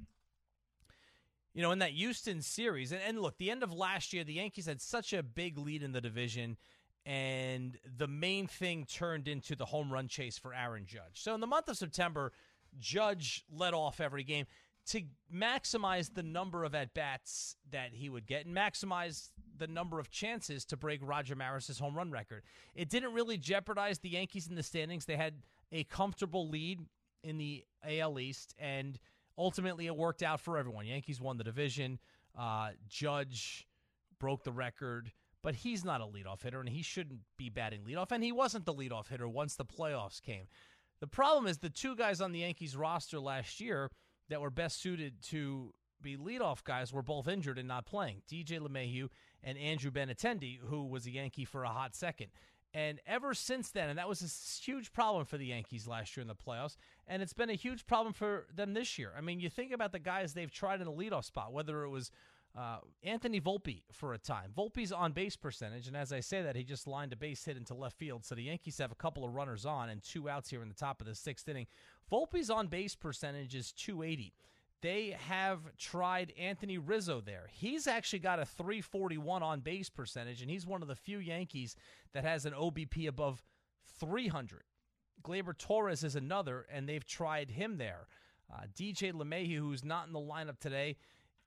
You 1.55 1.63
know, 1.63 1.73
in 1.73 1.81
that 1.81 1.91
Houston 1.91 2.43
series, 2.43 2.93
and, 2.93 3.01
and 3.07 3.21
look, 3.21 3.39
the 3.39 3.51
end 3.51 3.63
of 3.63 3.73
last 3.73 4.13
year, 4.13 4.23
the 4.23 4.35
Yankees 4.35 4.67
had 4.67 4.81
such 4.81 5.13
a 5.13 5.23
big 5.23 5.59
lead 5.59 5.83
in 5.83 5.93
the 5.93 6.01
division, 6.01 6.57
and 7.05 7.77
the 7.97 8.07
main 8.07 8.47
thing 8.47 8.85
turned 8.85 9.27
into 9.27 9.57
the 9.57 9.65
home 9.65 9.93
run 9.93 10.07
chase 10.07 10.39
for 10.39 10.55
Aaron 10.55 10.87
Judge. 10.87 11.15
So 11.15 11.35
in 11.35 11.41
the 11.41 11.47
month 11.47 11.69
of 11.69 11.77
September, 11.77 12.33
Judge 12.79 13.45
led 13.51 13.75
off 13.75 14.01
every 14.01 14.23
game 14.23 14.47
to 14.87 15.03
maximize 15.33 16.15
the 16.15 16.23
number 16.23 16.65
of 16.65 16.75
at 16.75 16.95
bats 16.95 17.57
that 17.71 17.93
he 17.93 18.09
would 18.09 18.27
get 18.27 18.47
and 18.47 18.57
maximize 18.57 19.31
the 19.57 19.67
number 19.67 19.99
of 19.99 20.11
chances 20.11 20.65
to 20.65 20.77
break 20.77 21.01
Roger 21.03 21.37
Maris's 21.37 21.79
home 21.79 21.95
run 21.95 22.11
record. 22.11 22.43
It 22.75 22.89
didn't 22.89 23.13
really 23.13 23.37
jeopardize 23.37 23.99
the 23.99 24.09
Yankees 24.09 24.49
in 24.49 24.55
the 24.55 24.63
standings. 24.63 25.05
They 25.05 25.17
had 25.17 25.35
a 25.71 25.85
comfortable 25.85 26.49
lead 26.49 26.81
in 27.23 27.39
the 27.39 27.65
AL 27.87 28.19
East, 28.19 28.55
and 28.59 28.99
ultimately 29.37 29.87
it 29.87 29.97
worked 29.97 30.23
out 30.23 30.41
for 30.41 30.59
everyone. 30.59 30.87
Yankees 30.87 31.21
won 31.21 31.39
the 31.39 31.45
division. 31.45 31.99
Uh, 32.39 32.71
Judge 32.89 33.67
broke 34.19 34.45
the 34.45 34.53
record, 34.53 35.13
but 35.43 35.55
he's 35.55 35.85
not 35.85 36.01
a 36.01 36.05
leadoff 36.05 36.43
hitter, 36.43 36.61
and 36.61 36.69
he 36.69 36.83
shouldn't 36.83 37.21
be 37.37 37.49
batting 37.49 37.83
leadoff. 37.83 38.13
And 38.13 38.23
he 38.23 38.33
wasn't 38.33 38.67
the 38.67 38.75
leadoff 38.75 39.09
hitter 39.09 39.29
once 39.29 39.57
the 39.57 39.65
playoffs 39.65 40.23
came. 40.23 40.47
The 41.01 41.07
problem 41.07 41.47
is 41.47 41.59
the 41.59 41.71
two 41.71 41.97
guys 41.97 42.21
on 42.21 42.33
the 42.33 42.41
Yankees 42.41 42.77
roster 42.77 43.19
last 43.19 43.61
year 43.61 43.91
that 44.29 44.41
were 44.41 44.51
best 44.51 44.81
suited 44.81 45.23
to 45.23 45.73
be 46.03 46.17
leadoff 46.17 46.65
guys 46.65 46.93
were 46.93 47.03
both 47.03 47.29
injured 47.29 47.59
and 47.59 47.69
not 47.69 47.87
playing. 47.87 48.23
DJ 48.31 48.59
LeMahieu 48.59 49.09
and 49.43 49.59
Andrew 49.59 49.91
Benintendi, 49.91 50.59
who 50.59 50.87
was 50.87 51.07
a 51.07 51.11
Yankee 51.11 51.45
for 51.45 51.65
a 51.65 51.69
hot 51.69 51.95
second. 51.95 52.29
And 52.73 53.01
ever 53.07 53.35
since 53.35 53.71
then, 53.71 53.89
and 53.89 53.99
that 53.99 54.09
was 54.09 54.23
a 54.23 54.65
huge 54.65 54.93
problem 54.93 55.25
for 55.25 55.37
the 55.37 55.47
Yankees 55.47 55.89
last 55.89 56.17
year 56.17 56.23
in 56.23 56.29
the 56.29 56.37
playoffs, 56.37 56.77
and 57.09 57.21
it's 57.21 57.33
been 57.33 57.51
a 57.51 57.55
huge 57.55 57.85
problem 57.87 58.13
for 58.13 58.47
them 58.55 58.75
this 58.75 58.97
year. 58.97 59.13
I 59.17 59.21
mean, 59.21 59.41
you 59.41 59.51
think 59.51 59.73
about 59.73 59.91
the 59.91 59.99
guys 59.99 60.35
they've 60.35 60.51
tried 60.51 60.81
in 60.81 60.87
the 60.87 60.93
leadoff 60.93 61.25
spot, 61.25 61.53
whether 61.53 61.83
it 61.83 61.89
was 61.89 62.13
uh, 62.57 62.79
Anthony 63.03 63.41
Volpe 63.41 63.83
for 63.93 64.15
a 64.15 64.19
time. 64.19 64.53
Volpe's 64.57 64.93
on 64.93 65.13
base 65.13 65.35
percentage, 65.35 65.89
and 65.89 65.97
as 65.97 66.13
I 66.13 66.21
say 66.21 66.43
that, 66.43 66.55
he 66.55 66.63
just 66.63 66.87
lined 66.87 67.13
a 67.13 67.17
base 67.17 67.45
hit 67.45 67.57
into 67.57 67.75
left 67.75 67.97
field. 67.97 68.25
So 68.25 68.37
the 68.37 68.45
Yankees 68.45 68.79
have 68.79 68.93
a 68.93 68.97
couple 68.97 69.25
of 69.25 69.35
runners 69.35 69.67
on 69.67 69.89
and 69.89 70.03
two 70.03 70.29
outs 70.29 70.51
here 70.51 70.63
in 70.63 70.69
the 70.69 70.75
top 70.75 71.01
of 71.01 71.09
the 71.09 71.15
sixth 71.15 71.49
inning. 71.49 71.67
Volpe's 72.11 72.51
on 72.51 72.69
base 72.69 72.95
percentage 72.95 73.55
is 73.55 73.73
280 73.73 74.33
they 74.83 75.17
have 75.29 75.61
tried 75.77 76.33
Anthony 76.39 76.79
Rizzo 76.79 77.21
there. 77.21 77.47
He's 77.51 77.87
actually 77.87 78.21
got 78.21 78.39
a 78.39 78.47
341 78.47 79.43
on 79.43 79.61
base 79.61 79.91
percentage, 79.91 80.43
and 80.43 80.51
he's 80.51 80.67
one 80.67 80.83
of 80.83 80.89
the 80.89 80.97
few 80.97 81.19
Yankees 81.19 81.77
that 82.13 82.25
has 82.25 82.47
an 82.47 82.53
OBP 82.53 83.07
above 83.09 83.43
300. 83.99 84.63
Gleyber 85.23 85.57
Torres 85.57 86.05
is 86.05 86.17
another, 86.17 86.67
and 86.73 86.89
they've 86.89 87.05
tried 87.05 87.51
him 87.51 87.77
there. 87.77 88.07
Uh, 88.53 88.63
DJ 88.75 89.13
LeMahieu, 89.13 89.59
who's 89.59 89.85
not 89.85 90.07
in 90.07 90.13
the 90.13 90.19
lineup 90.19 90.59
today, 90.59 90.97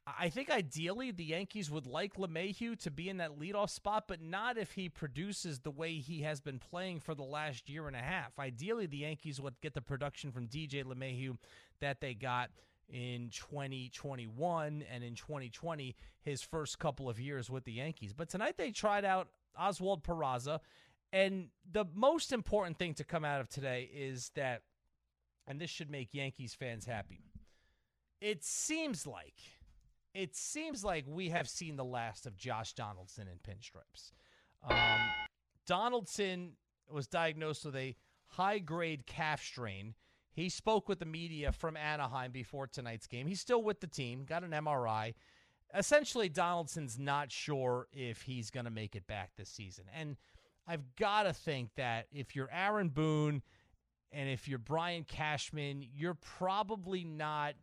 I 0.05 0.29
think 0.29 0.49
ideally 0.49 1.11
the 1.11 1.23
Yankees 1.23 1.71
would 1.71 1.87
like 1.87 2.15
LeMahieu 2.15 2.77
to 2.79 2.91
be 2.91 3.07
in 3.07 3.17
that 3.17 3.39
leadoff 3.39 3.69
spot, 3.69 4.03
but 4.07 4.21
not 4.21 4.57
if 4.57 4.73
he 4.73 4.89
produces 4.89 5.59
the 5.59 5.71
way 5.71 5.95
he 5.95 6.21
has 6.21 6.41
been 6.41 6.59
playing 6.59 6.99
for 6.99 7.15
the 7.15 7.23
last 7.23 7.69
year 7.69 7.87
and 7.87 7.95
a 7.95 8.01
half. 8.01 8.37
Ideally, 8.37 8.85
the 8.85 8.97
Yankees 8.97 9.39
would 9.39 9.59
get 9.61 9.73
the 9.73 9.81
production 9.81 10.31
from 10.31 10.47
DJ 10.47 10.83
LeMahieu 10.83 11.37
that 11.79 12.01
they 12.01 12.13
got 12.13 12.49
in 12.93 13.29
2021 13.31 14.83
and 14.89 15.03
in 15.03 15.15
2020, 15.15 15.95
his 16.21 16.43
first 16.43 16.77
couple 16.77 17.09
of 17.09 17.19
years 17.19 17.49
with 17.49 17.65
the 17.65 17.73
Yankees. 17.73 18.13
But 18.13 18.29
tonight 18.29 18.55
they 18.57 18.71
tried 18.71 19.03
out 19.03 19.27
Oswald 19.57 20.03
Peraza. 20.03 20.59
And 21.11 21.47
the 21.69 21.85
most 21.93 22.31
important 22.31 22.77
thing 22.77 22.93
to 22.95 23.03
come 23.03 23.25
out 23.25 23.41
of 23.41 23.49
today 23.49 23.89
is 23.93 24.31
that, 24.35 24.61
and 25.47 25.59
this 25.59 25.69
should 25.69 25.89
make 25.89 26.13
Yankees 26.13 26.53
fans 26.53 26.85
happy. 26.85 27.23
It 28.21 28.43
seems 28.43 29.05
like, 29.05 29.35
it 30.13 30.35
seems 30.35 30.83
like 30.83 31.05
we 31.07 31.29
have 31.29 31.49
seen 31.49 31.75
the 31.75 31.83
last 31.83 32.25
of 32.27 32.37
Josh 32.37 32.73
Donaldson 32.73 33.27
in 33.27 33.37
pinstripes. 33.39 34.11
Um, 34.67 34.99
Donaldson 35.65 36.53
was 36.89 37.07
diagnosed 37.07 37.65
with 37.65 37.75
a 37.75 37.95
high 38.27 38.59
grade 38.59 39.05
calf 39.05 39.43
strain 39.43 39.95
he 40.33 40.49
spoke 40.49 40.89
with 40.89 40.99
the 40.99 41.05
media 41.05 41.51
from 41.51 41.77
Anaheim 41.77 42.31
before 42.31 42.65
tonight's 42.65 43.05
game. 43.05 43.27
He's 43.27 43.39
still 43.39 43.61
with 43.61 43.79
the 43.79 43.87
team, 43.87 44.25
got 44.25 44.43
an 44.43 44.51
MRI. 44.51 45.13
Essentially, 45.75 46.27
Donaldson's 46.27 46.97
not 46.97 47.31
sure 47.31 47.87
if 47.91 48.23
he's 48.23 48.49
going 48.49 48.65
to 48.65 48.71
make 48.71 48.95
it 48.95 49.05
back 49.05 49.31
this 49.37 49.49
season. 49.49 49.85
And 49.93 50.17
I've 50.67 50.95
got 50.95 51.23
to 51.23 51.33
think 51.33 51.69
that 51.75 52.07
if 52.11 52.35
you're 52.35 52.49
Aaron 52.51 52.89
Boone 52.89 53.43
and 54.11 54.29
if 54.29 54.47
you're 54.47 54.59
Brian 54.59 55.03
Cashman, 55.03 55.85
you're 55.93 56.15
probably 56.15 57.03
not 57.03 57.53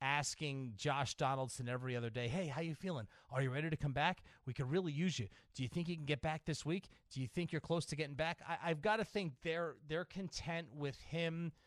asking 0.00 0.74
Josh 0.76 1.14
Donaldson 1.14 1.68
every 1.68 1.96
other 1.96 2.08
day, 2.08 2.28
"Hey, 2.28 2.46
how 2.46 2.60
you 2.60 2.74
feeling? 2.74 3.08
Are 3.30 3.42
you 3.42 3.50
ready 3.50 3.68
to 3.68 3.76
come 3.76 3.92
back? 3.92 4.22
We 4.46 4.52
could 4.52 4.70
really 4.70 4.92
use 4.92 5.18
you. 5.18 5.28
Do 5.54 5.62
you 5.62 5.68
think 5.68 5.88
you 5.88 5.96
can 5.96 6.04
get 6.04 6.22
back 6.22 6.44
this 6.44 6.64
week? 6.64 6.88
Do 7.10 7.20
you 7.20 7.26
think 7.26 7.50
you're 7.50 7.60
close 7.60 7.84
to 7.86 7.96
getting 7.96 8.14
back?" 8.14 8.40
I, 8.46 8.68
have 8.68 8.80
got 8.80 8.96
to 8.96 9.04
think 9.04 9.32
they're 9.42 9.74
they're 9.88 10.04
content 10.04 10.68
with 10.74 11.00
him– 11.00 11.52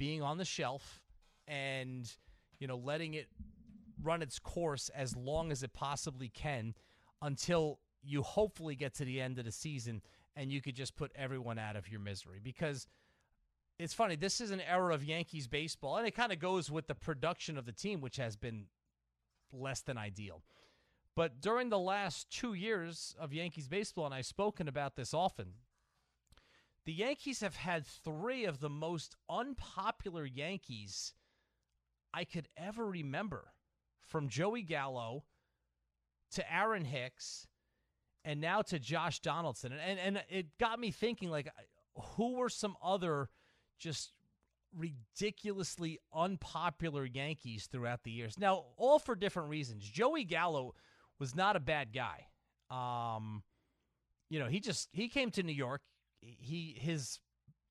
being 0.00 0.22
on 0.22 0.38
the 0.38 0.46
shelf 0.46 1.02
and 1.46 2.10
you 2.58 2.66
know 2.66 2.78
letting 2.78 3.12
it 3.12 3.28
run 4.02 4.22
its 4.22 4.38
course 4.38 4.88
as 4.96 5.14
long 5.14 5.52
as 5.52 5.62
it 5.62 5.74
possibly 5.74 6.30
can 6.30 6.74
until 7.20 7.78
you 8.02 8.22
hopefully 8.22 8.74
get 8.74 8.94
to 8.94 9.04
the 9.04 9.20
end 9.20 9.38
of 9.38 9.44
the 9.44 9.52
season 9.52 10.00
and 10.34 10.50
you 10.50 10.62
could 10.62 10.74
just 10.74 10.96
put 10.96 11.12
everyone 11.14 11.58
out 11.58 11.76
of 11.76 11.86
your 11.86 12.00
misery. 12.00 12.40
Because 12.42 12.86
it's 13.78 13.92
funny 13.92 14.16
this 14.16 14.40
is 14.40 14.50
an 14.50 14.62
era 14.62 14.94
of 14.94 15.04
Yankees 15.04 15.46
baseball 15.46 15.98
and 15.98 16.06
it 16.06 16.12
kind 16.12 16.32
of 16.32 16.38
goes 16.38 16.70
with 16.70 16.86
the 16.86 16.94
production 16.94 17.58
of 17.58 17.66
the 17.66 17.72
team 17.72 18.00
which 18.00 18.16
has 18.16 18.36
been 18.36 18.68
less 19.52 19.82
than 19.82 19.98
ideal. 19.98 20.40
But 21.14 21.42
during 21.42 21.68
the 21.68 21.78
last 21.78 22.30
2 22.30 22.54
years 22.54 23.14
of 23.20 23.34
Yankees 23.34 23.68
baseball 23.68 24.06
and 24.06 24.14
I've 24.14 24.24
spoken 24.24 24.66
about 24.66 24.96
this 24.96 25.12
often 25.12 25.48
the 26.86 26.92
Yankees 26.92 27.40
have 27.40 27.56
had 27.56 27.86
three 27.86 28.44
of 28.44 28.60
the 28.60 28.70
most 28.70 29.14
unpopular 29.28 30.24
Yankees 30.24 31.12
I 32.12 32.24
could 32.24 32.48
ever 32.56 32.86
remember 32.86 33.52
from 34.00 34.28
Joey 34.28 34.62
Gallo 34.62 35.24
to 36.32 36.52
Aaron 36.52 36.84
Hicks 36.84 37.46
and 38.24 38.40
now 38.40 38.62
to 38.62 38.78
Josh 38.78 39.20
Donaldson. 39.20 39.72
And, 39.72 39.98
and 39.98 40.24
it 40.28 40.58
got 40.58 40.80
me 40.80 40.90
thinking, 40.90 41.30
like, 41.30 41.48
who 42.16 42.34
were 42.34 42.48
some 42.48 42.76
other 42.82 43.28
just 43.78 44.12
ridiculously 44.76 45.98
unpopular 46.14 47.04
Yankees 47.04 47.68
throughout 47.70 48.04
the 48.04 48.10
years? 48.10 48.38
Now, 48.38 48.64
all 48.76 48.98
for 48.98 49.14
different 49.14 49.48
reasons. 49.48 49.84
Joey 49.84 50.24
Gallo 50.24 50.74
was 51.18 51.34
not 51.34 51.56
a 51.56 51.60
bad 51.60 51.92
guy. 51.92 52.26
Um, 52.70 53.42
you 54.28 54.38
know, 54.38 54.46
he 54.46 54.60
just 54.60 54.88
he 54.92 55.08
came 55.08 55.30
to 55.32 55.42
New 55.42 55.52
York 55.52 55.82
he 56.20 56.76
his 56.78 57.18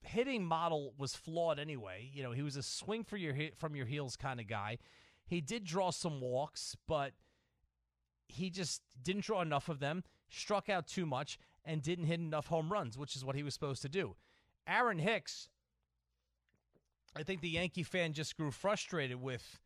hitting 0.02 0.46
model 0.46 0.94
was 0.98 1.16
flawed 1.16 1.60
anyway. 1.60 2.10
You 2.14 2.24
know, 2.24 2.32
he 2.32 2.42
was 2.42 2.56
a 2.56 2.64
swing 2.64 3.04
for 3.04 3.18
your 3.18 3.36
from 3.58 3.76
your 3.76 3.86
heels 3.86 4.16
kind 4.16 4.40
of 4.40 4.48
guy. 4.48 4.78
He 5.26 5.42
did 5.42 5.64
draw 5.64 5.92
some 5.92 6.22
walks, 6.22 6.76
but 6.88 7.14
he 8.28 8.50
just 8.50 8.82
didn't 9.02 9.24
draw 9.24 9.42
enough 9.42 9.70
of 9.70 9.80
them, 9.80 10.04
struck 10.30 10.70
out 10.70 10.88
too 10.88 11.06
much, 11.06 11.38
and 11.66 11.82
didn't 11.82 12.06
hit 12.06 12.20
enough 12.20 12.48
home 12.48 12.72
runs, 12.72 12.98
which 12.98 13.16
is 13.16 13.24
what 13.24 13.36
he 13.36 13.44
was 13.44 13.54
supposed 13.54 13.82
to 13.84 13.90
do. 13.90 14.16
Aaron 14.68 15.00
Hicks 15.00 15.50
I 17.16 17.24
think 17.24 17.42
the 17.42 17.50
Yankee 17.50 17.84
fan 17.84 18.14
just 18.14 18.38
grew 18.38 18.52
frustrated 18.52 19.22
with 19.22 19.60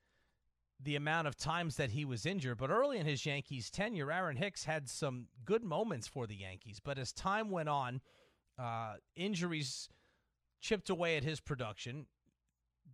the 0.80 0.96
amount 0.96 1.28
of 1.28 1.36
times 1.38 1.78
that 1.78 1.91
he 1.91 2.06
was 2.06 2.26
injured. 2.26 2.58
But 2.58 2.69
early 2.69 2.98
in 2.98 3.06
his 3.06 3.26
Yankees 3.26 3.69
tenure, 3.69 4.12
Aaron 4.12 4.38
Hicks 4.38 4.65
had 4.65 4.89
some 4.89 5.28
good 5.46 5.63
moments 5.63 6.08
for 6.08 6.26
the 6.26 6.36
Yankees. 6.36 6.80
But 6.84 6.98
as 6.98 7.12
time 7.12 7.52
went 7.52 7.69
on, 7.69 8.02
uh, 8.57 8.95
injuries 9.15 9.89
chipped 10.61 10.89
away 10.89 11.17
at 11.17 11.23
his 11.23 11.39
production, 11.39 12.05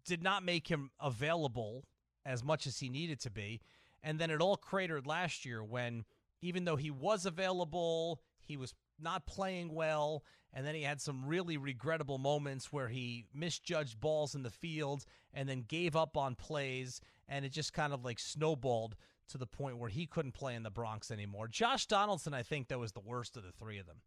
did 0.06 0.24
not 0.24 0.44
make 0.44 0.68
him 0.68 0.90
available 1.00 1.86
as 2.26 2.44
much 2.44 2.66
as 2.68 2.80
he 2.80 2.90
needed 2.90 3.20
to 3.22 3.32
be. 3.32 3.62
And 4.02 4.20
then 4.20 4.32
it 4.32 4.42
all 4.42 4.58
cratered 4.58 5.06
last 5.06 5.46
year 5.46 5.64
when, 5.64 6.06
even 6.42 6.66
though 6.66 6.78
he 6.78 6.92
was 6.92 7.26
available, 7.26 8.22
he 8.40 8.58
was 8.58 8.74
not 9.00 9.28
playing 9.28 9.74
well. 9.74 10.24
And 10.54 10.66
then 10.66 10.74
he 10.74 10.82
had 10.82 11.00
some 11.00 11.26
really 11.26 11.58
regrettable 11.58 12.18
moments 12.18 12.74
where 12.74 12.88
he 12.88 13.26
misjudged 13.34 14.00
balls 14.00 14.36
in 14.36 14.44
the 14.44 14.50
field 14.50 15.06
and 15.34 15.48
then 15.48 15.64
gave 15.68 15.96
up 15.96 16.18
on 16.18 16.36
plays. 16.36 17.02
And 17.28 17.46
it 17.46 17.52
just 17.52 17.74
kind 17.74 17.94
of 17.94 18.04
like 18.04 18.20
snowballed 18.20 18.96
to 19.30 19.38
the 19.38 19.46
point 19.46 19.78
where 19.78 19.90
he 19.90 20.08
couldn't 20.08 20.32
play 20.32 20.56
in 20.56 20.64
the 20.64 20.72
Bronx 20.72 21.12
anymore. 21.12 21.48
Josh 21.48 21.86
Donaldson, 21.86 22.34
I 22.34 22.42
think, 22.42 22.68
that 22.70 22.80
was 22.80 22.94
the 22.94 23.00
worst 23.00 23.38
of 23.38 23.44
the 23.44 23.52
three 23.52 23.78
of 23.78 23.86
them. 23.86 24.02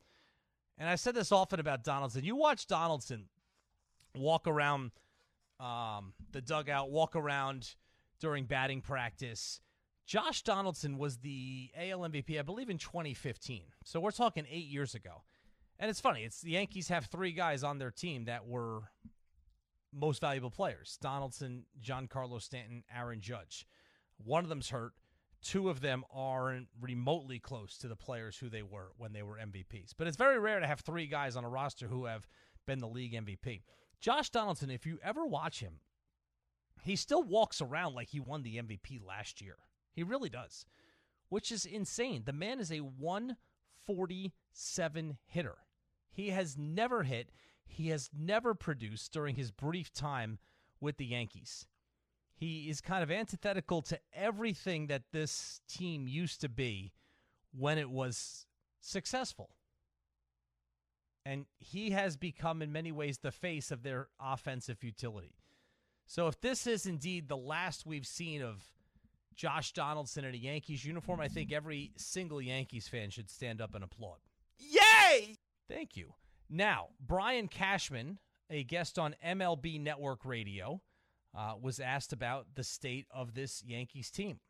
And 0.78 0.88
I 0.88 0.96
said 0.96 1.14
this 1.14 1.32
often 1.32 1.60
about 1.60 1.84
Donaldson. 1.84 2.24
You 2.24 2.36
watch 2.36 2.66
Donaldson 2.66 3.26
walk 4.16 4.46
around 4.46 4.90
um, 5.60 6.12
the 6.32 6.40
dugout, 6.40 6.90
walk 6.90 7.14
around 7.16 7.74
during 8.20 8.44
batting 8.44 8.80
practice. 8.80 9.60
Josh 10.06 10.42
Donaldson 10.42 10.98
was 10.98 11.18
the 11.18 11.70
AL 11.76 12.00
MVP, 12.00 12.38
I 12.38 12.42
believe, 12.42 12.68
in 12.68 12.78
2015. 12.78 13.62
So 13.84 14.00
we're 14.00 14.10
talking 14.10 14.46
eight 14.50 14.66
years 14.66 14.94
ago. 14.94 15.22
And 15.78 15.90
it's 15.90 16.00
funny. 16.00 16.22
It's 16.22 16.40
the 16.40 16.52
Yankees 16.52 16.88
have 16.88 17.06
three 17.06 17.32
guys 17.32 17.64
on 17.64 17.78
their 17.78 17.90
team 17.90 18.24
that 18.24 18.46
were 18.46 18.82
most 19.92 20.20
valuable 20.20 20.50
players: 20.50 20.98
Donaldson, 21.00 21.64
Giancarlo 21.82 22.40
Stanton, 22.40 22.84
Aaron 22.94 23.20
Judge. 23.20 23.66
One 24.24 24.44
of 24.44 24.48
them's 24.48 24.70
hurt. 24.70 24.92
Two 25.42 25.68
of 25.68 25.80
them 25.80 26.04
aren't 26.14 26.68
remotely 26.80 27.40
close 27.40 27.76
to 27.78 27.88
the 27.88 27.96
players 27.96 28.38
who 28.38 28.48
they 28.48 28.62
were 28.62 28.92
when 28.96 29.12
they 29.12 29.22
were 29.22 29.36
MVPs. 29.36 29.92
But 29.96 30.06
it's 30.06 30.16
very 30.16 30.38
rare 30.38 30.60
to 30.60 30.66
have 30.66 30.80
three 30.80 31.06
guys 31.06 31.36
on 31.36 31.44
a 31.44 31.48
roster 31.48 31.88
who 31.88 32.06
have 32.06 32.26
been 32.66 32.78
the 32.78 32.86
league 32.86 33.14
MVP. 33.14 33.62
Josh 34.00 34.30
Donaldson, 34.30 34.70
if 34.70 34.86
you 34.86 34.98
ever 35.02 35.26
watch 35.26 35.60
him, 35.60 35.80
he 36.82 36.96
still 36.96 37.22
walks 37.22 37.60
around 37.60 37.94
like 37.94 38.08
he 38.08 38.18
won 38.20 38.42
the 38.42 38.58
MVP 38.58 39.00
last 39.04 39.40
year. 39.40 39.56
He 39.92 40.02
really 40.02 40.28
does, 40.28 40.66
which 41.28 41.52
is 41.52 41.64
insane. 41.64 42.24
The 42.24 42.32
man 42.32 42.58
is 42.60 42.72
a 42.72 42.80
147 42.80 45.18
hitter. 45.26 45.58
He 46.10 46.30
has 46.30 46.58
never 46.58 47.04
hit, 47.04 47.30
he 47.64 47.88
has 47.88 48.10
never 48.16 48.54
produced 48.54 49.12
during 49.12 49.36
his 49.36 49.50
brief 49.50 49.92
time 49.92 50.38
with 50.80 50.98
the 50.98 51.06
Yankees. 51.06 51.66
He 52.42 52.68
is 52.68 52.80
kind 52.80 53.04
of 53.04 53.10
antithetical 53.12 53.82
to 53.82 54.00
everything 54.12 54.88
that 54.88 55.04
this 55.12 55.60
team 55.68 56.08
used 56.08 56.40
to 56.40 56.48
be 56.48 56.90
when 57.56 57.78
it 57.78 57.88
was 57.88 58.46
successful. 58.80 59.50
And 61.24 61.46
he 61.60 61.90
has 61.90 62.16
become, 62.16 62.60
in 62.60 62.72
many 62.72 62.90
ways, 62.90 63.18
the 63.18 63.30
face 63.30 63.70
of 63.70 63.84
their 63.84 64.08
offensive 64.20 64.76
futility. 64.76 65.36
So, 66.04 66.26
if 66.26 66.40
this 66.40 66.66
is 66.66 66.84
indeed 66.84 67.28
the 67.28 67.36
last 67.36 67.86
we've 67.86 68.08
seen 68.08 68.42
of 68.42 68.60
Josh 69.36 69.72
Donaldson 69.72 70.24
in 70.24 70.34
a 70.34 70.36
Yankees 70.36 70.84
uniform, 70.84 71.20
I 71.20 71.28
think 71.28 71.52
every 71.52 71.92
single 71.96 72.42
Yankees 72.42 72.88
fan 72.88 73.10
should 73.10 73.30
stand 73.30 73.60
up 73.60 73.76
and 73.76 73.84
applaud. 73.84 74.18
Yay! 74.58 75.36
Thank 75.68 75.96
you. 75.96 76.14
Now, 76.50 76.88
Brian 76.98 77.46
Cashman, 77.46 78.18
a 78.50 78.64
guest 78.64 78.98
on 78.98 79.14
MLB 79.24 79.80
Network 79.80 80.24
Radio, 80.24 80.80
uh, 81.36 81.54
was 81.60 81.80
asked 81.80 82.12
about 82.12 82.46
the 82.54 82.64
state 82.64 83.06
of 83.10 83.34
this 83.34 83.62
Yankees 83.64 84.10
team. 84.10 84.40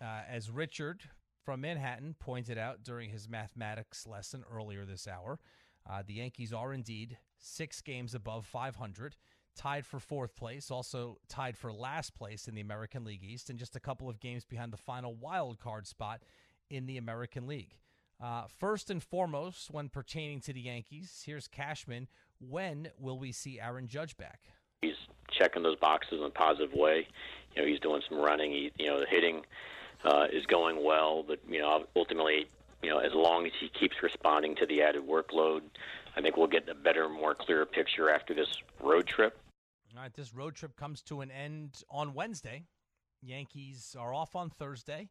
Uh, 0.00 0.20
as 0.28 0.50
Richard 0.50 1.02
from 1.44 1.62
Manhattan 1.62 2.14
pointed 2.18 2.58
out 2.58 2.82
during 2.82 3.10
his 3.10 3.28
mathematics 3.28 4.06
lesson 4.06 4.44
earlier 4.50 4.84
this 4.84 5.08
hour, 5.08 5.40
uh, 5.88 6.02
the 6.06 6.14
Yankees 6.14 6.52
are 6.52 6.72
indeed 6.72 7.18
six 7.38 7.80
games 7.80 8.14
above 8.14 8.44
500, 8.44 9.16
tied 9.56 9.86
for 9.86 9.98
fourth 9.98 10.36
place, 10.36 10.70
also 10.70 11.18
tied 11.28 11.56
for 11.56 11.72
last 11.72 12.14
place 12.14 12.46
in 12.46 12.54
the 12.54 12.60
American 12.60 13.04
League 13.04 13.24
East, 13.24 13.48
and 13.50 13.58
just 13.58 13.76
a 13.76 13.80
couple 13.80 14.08
of 14.08 14.20
games 14.20 14.44
behind 14.44 14.72
the 14.72 14.76
final 14.76 15.14
wild 15.14 15.58
card 15.58 15.86
spot 15.86 16.22
in 16.70 16.86
the 16.86 16.98
American 16.98 17.46
League. 17.46 17.78
Uh, 18.20 18.44
first 18.48 18.90
and 18.90 19.02
foremost, 19.02 19.70
when 19.70 19.88
pertaining 19.88 20.40
to 20.40 20.52
the 20.52 20.60
Yankees, 20.60 21.22
here's 21.24 21.48
Cashman. 21.48 22.08
When 22.40 22.88
will 22.98 23.18
we 23.18 23.32
see 23.32 23.60
Aaron 23.60 23.86
Judge 23.86 24.16
back? 24.16 24.40
He's 24.82 24.96
checking 25.30 25.62
those 25.62 25.76
boxes 25.76 26.20
in 26.20 26.24
a 26.24 26.30
positive 26.30 26.72
way. 26.72 27.06
You 27.54 27.62
know, 27.62 27.68
he's 27.68 27.80
doing 27.80 28.02
some 28.08 28.18
running. 28.18 28.52
He, 28.52 28.72
you 28.78 28.86
know, 28.86 29.00
the 29.00 29.06
hitting 29.06 29.42
uh, 30.04 30.26
is 30.32 30.46
going 30.46 30.84
well, 30.84 31.24
but 31.26 31.40
you 31.48 31.60
know, 31.60 31.84
ultimately, 31.96 32.46
you 32.82 32.90
know, 32.90 32.98
as 32.98 33.12
long 33.12 33.46
as 33.46 33.52
he 33.58 33.68
keeps 33.68 33.96
responding 34.02 34.54
to 34.56 34.66
the 34.66 34.82
added 34.82 35.02
workload, 35.02 35.62
I 36.16 36.20
think 36.20 36.36
we'll 36.36 36.46
get 36.46 36.68
a 36.68 36.74
better, 36.74 37.08
more 37.08 37.34
clearer 37.34 37.66
picture 37.66 38.10
after 38.10 38.34
this 38.34 38.48
road 38.80 39.06
trip. 39.06 39.38
All 39.96 40.02
right, 40.02 40.14
this 40.14 40.32
road 40.34 40.54
trip 40.54 40.76
comes 40.76 41.02
to 41.02 41.22
an 41.22 41.30
end 41.30 41.82
on 41.90 42.14
Wednesday. 42.14 42.64
Yankees 43.20 43.96
are 43.98 44.14
off 44.14 44.36
on 44.36 44.48
Thursday 44.48 45.08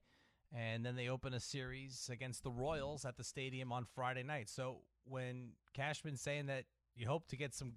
and 0.56 0.86
then 0.86 0.96
they 0.96 1.10
open 1.10 1.34
a 1.34 1.40
series 1.40 2.10
against 2.12 2.44
the 2.44 2.52
Royals 2.52 3.06
at 3.06 3.18
the 3.18 3.24
stadium 3.24 3.72
on 3.72 3.86
Friday 3.86 4.24
night. 4.24 4.50
So 4.50 4.78
when 5.04 5.50
Cashman's 5.74 6.22
saying 6.22 6.46
that 6.48 6.66
you 6.96 7.08
hope 7.08 7.28
to 7.28 7.38
get 7.38 7.54
some 7.54 7.74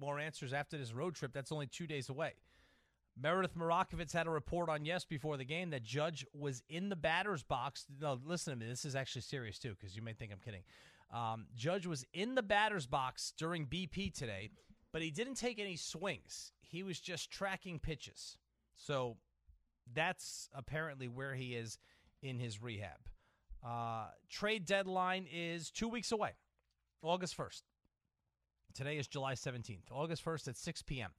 more 0.00 0.18
answers 0.18 0.52
after 0.52 0.76
this 0.78 0.92
road 0.92 1.14
trip, 1.14 1.32
that's 1.32 1.52
only 1.52 1.66
two 1.66 1.86
days 1.86 2.08
away. 2.08 2.34
Meredith 3.20 3.56
Marakovits 3.56 4.12
had 4.12 4.26
a 4.26 4.30
report 4.30 4.68
on 4.68 4.84
yes 4.84 5.04
before 5.04 5.36
the 5.36 5.44
game 5.44 5.70
that 5.70 5.82
Judge 5.82 6.24
was 6.32 6.62
in 6.68 6.88
the 6.88 6.96
batter's 6.96 7.42
box. 7.42 7.86
No, 8.00 8.18
listen 8.24 8.52
to 8.52 8.58
me. 8.58 8.66
This 8.70 8.84
is 8.84 8.94
actually 8.94 9.22
serious 9.22 9.58
too, 9.58 9.74
because 9.78 9.96
you 9.96 10.02
may 10.02 10.12
think 10.12 10.32
I'm 10.32 10.38
kidding. 10.38 10.62
Um, 11.12 11.46
Judge 11.56 11.86
was 11.86 12.04
in 12.12 12.34
the 12.34 12.42
batter's 12.42 12.86
box 12.86 13.32
during 13.36 13.66
BP 13.66 14.14
today, 14.14 14.50
but 14.92 15.02
he 15.02 15.10
didn't 15.10 15.34
take 15.34 15.58
any 15.58 15.76
swings. 15.76 16.52
He 16.60 16.82
was 16.82 17.00
just 17.00 17.30
tracking 17.30 17.78
pitches. 17.78 18.38
So 18.76 19.16
that's 19.92 20.48
apparently 20.54 21.08
where 21.08 21.34
he 21.34 21.54
is 21.54 21.78
in 22.22 22.38
his 22.38 22.62
rehab. 22.62 23.08
Uh, 23.66 24.08
trade 24.30 24.64
deadline 24.64 25.26
is 25.32 25.70
two 25.70 25.88
weeks 25.88 26.12
away, 26.12 26.32
August 27.02 27.36
1st. 27.36 27.62
Today 28.74 28.98
is 28.98 29.08
July 29.08 29.34
17th, 29.34 29.90
August 29.90 30.24
1st 30.24 30.48
at 30.48 30.56
6 30.56 30.82
p.m. 30.82 31.10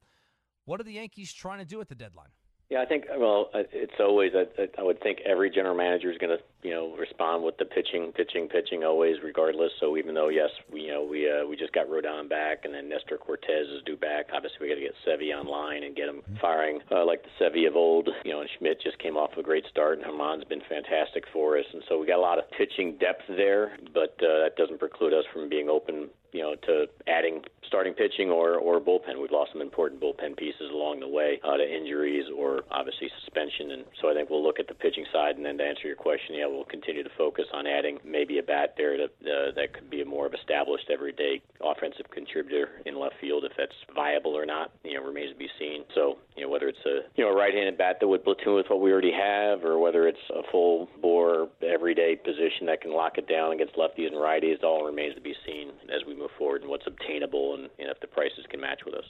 What 0.64 0.80
are 0.80 0.84
the 0.84 0.94
Yankees 0.94 1.32
trying 1.32 1.58
to 1.58 1.64
do 1.64 1.80
at 1.80 1.88
the 1.88 1.94
deadline? 1.94 2.30
Yeah, 2.70 2.82
I 2.82 2.86
think 2.86 3.06
well, 3.18 3.50
it's 3.52 3.98
always 3.98 4.30
I, 4.32 4.46
I 4.78 4.84
would 4.84 5.02
think 5.02 5.18
every 5.26 5.50
general 5.50 5.74
manager 5.74 6.08
is 6.08 6.18
going 6.18 6.38
to 6.38 6.42
you 6.62 6.72
know 6.72 6.94
respond 6.94 7.42
with 7.42 7.58
the 7.58 7.64
pitching, 7.64 8.12
pitching, 8.14 8.48
pitching 8.48 8.84
always, 8.84 9.16
regardless. 9.24 9.72
So 9.80 9.96
even 9.96 10.14
though 10.14 10.28
yes, 10.28 10.50
we 10.72 10.82
you 10.82 10.92
know 10.92 11.02
we 11.02 11.28
uh, 11.28 11.44
we 11.48 11.56
just 11.56 11.72
got 11.72 11.88
Rodon 11.88 12.28
back, 12.28 12.64
and 12.64 12.72
then 12.72 12.88
Nestor 12.88 13.18
Cortes 13.18 13.66
is 13.66 13.82
due 13.84 13.96
back. 13.96 14.26
Obviously, 14.32 14.58
we 14.60 14.68
got 14.68 14.76
to 14.76 14.80
get 14.82 14.94
Sevy 15.04 15.34
online 15.34 15.82
and 15.82 15.96
get 15.96 16.08
him 16.08 16.22
firing 16.40 16.78
uh, 16.92 17.04
like 17.04 17.24
the 17.24 17.44
Sevy 17.44 17.66
of 17.66 17.74
old. 17.74 18.08
You 18.24 18.30
know, 18.30 18.40
and 18.40 18.50
Schmidt 18.56 18.80
just 18.80 19.00
came 19.00 19.16
off 19.16 19.30
a 19.36 19.42
great 19.42 19.64
start, 19.68 19.98
and 19.98 20.06
Germán's 20.06 20.44
been 20.44 20.62
fantastic 20.68 21.24
for 21.32 21.58
us, 21.58 21.66
and 21.72 21.82
so 21.88 21.98
we 21.98 22.06
got 22.06 22.18
a 22.18 22.22
lot 22.22 22.38
of 22.38 22.48
pitching 22.52 22.96
depth 23.00 23.22
there. 23.28 23.76
But 23.92 24.14
uh, 24.22 24.46
that 24.46 24.52
doesn't 24.56 24.78
preclude 24.78 25.12
us 25.12 25.24
from 25.34 25.48
being 25.48 25.68
open 25.68 26.08
you 26.32 26.42
know, 26.42 26.54
to 26.66 26.86
adding 27.08 27.42
starting 27.66 27.94
pitching 27.94 28.30
or 28.30 28.54
or 28.54 28.80
bullpen. 28.80 29.20
We've 29.20 29.30
lost 29.30 29.52
some 29.52 29.62
important 29.62 30.00
bullpen 30.00 30.36
pieces 30.36 30.69
along 30.90 31.00
the 31.00 31.08
way 31.08 31.40
uh, 31.44 31.56
to 31.56 31.62
injuries 31.62 32.24
or 32.36 32.62
obviously 32.70 33.08
suspension, 33.22 33.70
and 33.72 33.84
so 34.00 34.10
I 34.10 34.14
think 34.14 34.30
we'll 34.30 34.42
look 34.42 34.58
at 34.58 34.66
the 34.66 34.74
pitching 34.74 35.06
side. 35.12 35.36
And 35.36 35.44
then 35.44 35.58
to 35.58 35.64
answer 35.64 35.86
your 35.86 35.96
question, 35.96 36.34
yeah, 36.34 36.46
we'll 36.46 36.64
continue 36.64 37.02
to 37.02 37.10
focus 37.16 37.44
on 37.52 37.66
adding 37.66 37.98
maybe 38.04 38.38
a 38.38 38.42
bat 38.42 38.74
there 38.76 38.96
to, 38.96 39.04
uh, 39.04 39.54
that 39.54 39.72
could 39.72 39.88
be 39.88 40.02
a 40.02 40.04
more 40.04 40.26
of 40.26 40.34
established 40.34 40.90
everyday 40.90 41.40
offensive 41.62 42.06
contributor 42.10 42.82
in 42.86 42.98
left 42.98 43.14
field. 43.20 43.44
If 43.44 43.52
that's 43.56 43.76
viable 43.94 44.36
or 44.36 44.46
not, 44.46 44.72
you 44.82 44.94
know, 44.94 45.06
remains 45.06 45.32
to 45.32 45.38
be 45.38 45.48
seen. 45.58 45.84
So 45.94 46.18
you 46.36 46.44
know, 46.44 46.50
whether 46.50 46.68
it's 46.68 46.84
a 46.86 47.06
you 47.14 47.24
know 47.24 47.30
a 47.30 47.36
right-handed 47.36 47.78
bat 47.78 47.98
that 48.00 48.08
would 48.08 48.24
platoon 48.24 48.56
with 48.56 48.66
what 48.68 48.80
we 48.80 48.90
already 48.90 49.12
have, 49.12 49.64
or 49.64 49.78
whether 49.78 50.08
it's 50.08 50.26
a 50.30 50.42
full 50.50 50.88
bore 51.00 51.48
everyday 51.62 52.16
position 52.16 52.66
that 52.66 52.80
can 52.80 52.92
lock 52.92 53.18
it 53.18 53.28
down 53.28 53.52
against 53.52 53.76
lefties 53.76 54.08
and 54.08 54.16
righties, 54.16 54.62
all 54.64 54.84
remains 54.84 55.14
to 55.14 55.20
be 55.20 55.34
seen 55.46 55.70
as 55.94 56.02
we 56.06 56.16
move 56.16 56.30
forward 56.38 56.62
and 56.62 56.70
what's 56.70 56.86
obtainable 56.86 57.54
and, 57.54 57.64
and 57.78 57.88
if 57.88 58.00
the 58.00 58.06
prices 58.06 58.44
can 58.50 58.60
match 58.60 58.80
with 58.84 58.94
us. 58.94 59.04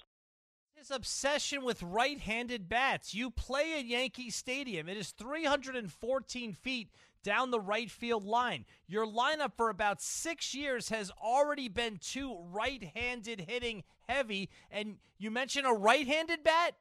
His 0.81 0.91
obsession 0.91 1.63
with 1.63 1.83
right 1.83 2.19
handed 2.19 2.67
bats. 2.67 3.13
You 3.13 3.31
play 3.31 3.79
at 3.79 3.85
Yankee 3.85 4.31
Stadium, 4.31 4.89
it 4.89 4.97
is 4.97 5.11
314 5.11 6.55
feet 6.55 6.89
down 7.23 7.51
the 7.51 7.61
right 7.61 7.91
field 7.91 8.25
line. 8.25 8.65
Your 8.87 9.05
lineup 9.05 9.53
for 9.59 9.69
about 9.69 10.01
six 10.01 10.55
years 10.55 10.89
has 10.89 11.11
already 11.23 11.69
been 11.69 11.99
too 11.99 12.35
right 12.51 12.83
handed 12.97 13.45
hitting 13.47 13.85
heavy. 14.09 14.49
And 14.71 14.97
you 15.19 15.31
mentioned 15.31 15.67
a 15.67 15.73
right 15.75 16.07
handed 16.07 16.43
bat? 16.43 16.77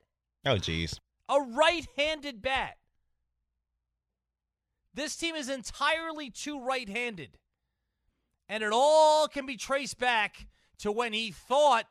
Oh, 0.45 0.57
geez. 0.57 0.97
A 1.27 1.41
right 1.41 1.85
handed 1.97 2.41
bat. 2.41 2.77
This 4.93 5.17
team 5.17 5.35
is 5.35 5.49
entirely 5.49 6.29
too 6.29 6.61
right 6.61 6.87
handed. 6.87 7.37
And 8.47 8.63
it 8.63 8.71
all 8.71 9.27
can 9.27 9.45
be 9.45 9.57
traced 9.57 9.99
back 9.99 10.47
to 10.77 10.89
when 10.89 11.11
he 11.11 11.31
thought 11.31 11.87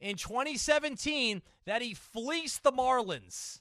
in 0.00 0.16
2017 0.16 1.42
that 1.66 1.82
he 1.82 1.94
fleeced 1.94 2.62
the 2.62 2.72
Marlins 2.72 3.60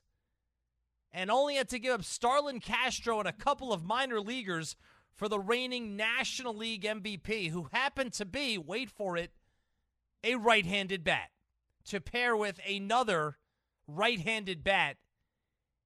and 1.11 1.31
only 1.31 1.55
had 1.55 1.69
to 1.69 1.79
give 1.79 1.93
up 1.93 2.03
Starlin 2.03 2.59
Castro 2.59 3.19
and 3.19 3.27
a 3.27 3.33
couple 3.33 3.73
of 3.73 3.83
minor 3.83 4.19
leaguers 4.19 4.75
for 5.13 5.27
the 5.27 5.39
reigning 5.39 5.95
National 5.95 6.55
League 6.55 6.83
MVP, 6.83 7.49
who 7.49 7.69
happened 7.71 8.13
to 8.13 8.25
be, 8.25 8.57
wait 8.57 8.91
for 8.91 9.17
it, 9.17 9.31
a 10.23 10.35
right 10.35 10.65
handed 10.65 11.03
bat 11.03 11.29
to 11.85 11.99
pair 11.99 12.35
with 12.35 12.59
another 12.69 13.37
right 13.87 14.19
handed 14.19 14.63
bat 14.63 14.97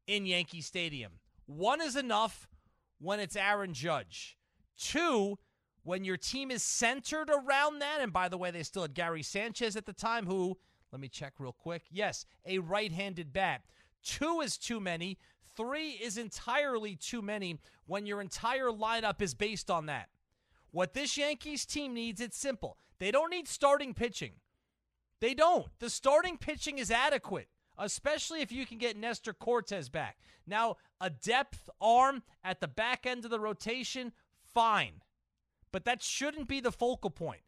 in 0.05 0.25
Yankee 0.25 0.61
Stadium. 0.61 1.13
One 1.45 1.81
is 1.81 1.95
enough 1.95 2.49
when 2.99 3.19
it's 3.19 3.35
Aaron 3.35 3.73
Judge. 3.73 4.37
Two, 4.77 5.37
when 5.83 6.03
your 6.03 6.17
team 6.17 6.51
is 6.51 6.63
centered 6.63 7.29
around 7.29 7.79
that, 7.79 7.99
and 8.01 8.13
by 8.13 8.29
the 8.29 8.37
way, 8.37 8.51
they 8.51 8.63
still 8.63 8.83
had 8.83 8.93
Gary 8.93 9.23
Sanchez 9.23 9.75
at 9.75 9.85
the 9.85 9.93
time, 9.93 10.25
who, 10.27 10.57
let 10.91 11.01
me 11.01 11.07
check 11.07 11.33
real 11.39 11.53
quick. 11.53 11.83
Yes, 11.89 12.25
a 12.45 12.59
right 12.59 12.91
handed 12.91 13.33
bat. 13.33 13.61
Two 14.03 14.41
is 14.41 14.57
too 14.57 14.79
many. 14.79 15.17
Three 15.55 15.91
is 15.91 16.17
entirely 16.17 16.95
too 16.95 17.21
many 17.21 17.59
when 17.85 18.05
your 18.05 18.21
entire 18.21 18.69
lineup 18.69 19.21
is 19.21 19.33
based 19.33 19.69
on 19.69 19.87
that. 19.87 20.09
What 20.71 20.93
this 20.93 21.17
Yankees 21.17 21.65
team 21.65 21.93
needs, 21.93 22.21
it's 22.21 22.37
simple. 22.37 22.77
They 22.99 23.11
don't 23.11 23.31
need 23.31 23.47
starting 23.47 23.93
pitching. 23.93 24.33
They 25.19 25.33
don't. 25.33 25.67
The 25.79 25.89
starting 25.89 26.37
pitching 26.37 26.79
is 26.79 26.89
adequate, 26.89 27.47
especially 27.77 28.41
if 28.41 28.51
you 28.51 28.65
can 28.65 28.77
get 28.77 28.95
Nestor 28.95 29.33
Cortes 29.33 29.89
back. 29.89 30.17
Now, 30.47 30.77
a 30.99 31.09
depth 31.09 31.69
arm 31.79 32.23
at 32.43 32.61
the 32.61 32.67
back 32.67 33.05
end 33.05 33.25
of 33.25 33.31
the 33.31 33.39
rotation, 33.39 34.13
fine. 34.53 35.01
But 35.71 35.85
that 35.85 36.03
shouldn't 36.03 36.47
be 36.47 36.59
the 36.59 36.71
focal 36.71 37.09
point. 37.09 37.41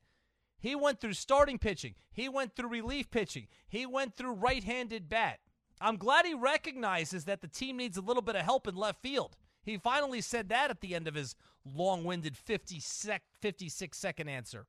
He 0.60 0.76
went 0.76 1.02
through 1.02 1.14
starting 1.14 1.58
pitching, 1.58 1.96
he 2.14 2.30
went 2.30 2.56
through 2.56 2.70
relief 2.70 3.12
pitching, 3.12 3.48
he 3.68 3.86
went 3.86 4.16
through 4.16 4.34
right 4.34 4.64
handed 4.64 5.10
bat. 5.10 5.40
I'm 5.82 5.98
glad 5.98 6.26
he 6.26 6.34
recognizes 6.34 7.26
that 7.26 7.42
the 7.42 7.50
team 7.50 7.76
needs 7.76 7.98
a 7.98 8.02
little 8.02 8.22
bit 8.22 8.38
of 8.38 8.44
help 8.44 8.68
in 8.68 8.76
left 8.76 9.02
field. 9.02 9.36
He 9.62 9.78
finally 9.78 10.22
said 10.22 10.48
that 10.50 10.70
at 10.70 10.80
the 10.80 10.96
end 10.96 11.08
of 11.08 11.16
his 11.16 11.36
long 11.66 12.06
winded 12.06 12.38
50 12.38 12.80
sec- 12.80 13.24
56 13.42 13.98
second 13.98 14.30
answer. 14.30 14.68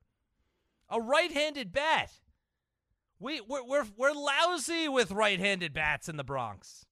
A 0.89 0.99
right 0.99 1.31
handed 1.31 1.71
bat. 1.71 2.11
We, 3.17 3.39
we're, 3.39 3.63
we're, 3.63 3.85
we're 3.95 4.11
lousy 4.11 4.89
with 4.89 5.11
right 5.11 5.39
handed 5.39 5.73
bats 5.73 6.09
in 6.09 6.17
the 6.17 6.23
Bronx. 6.23 6.85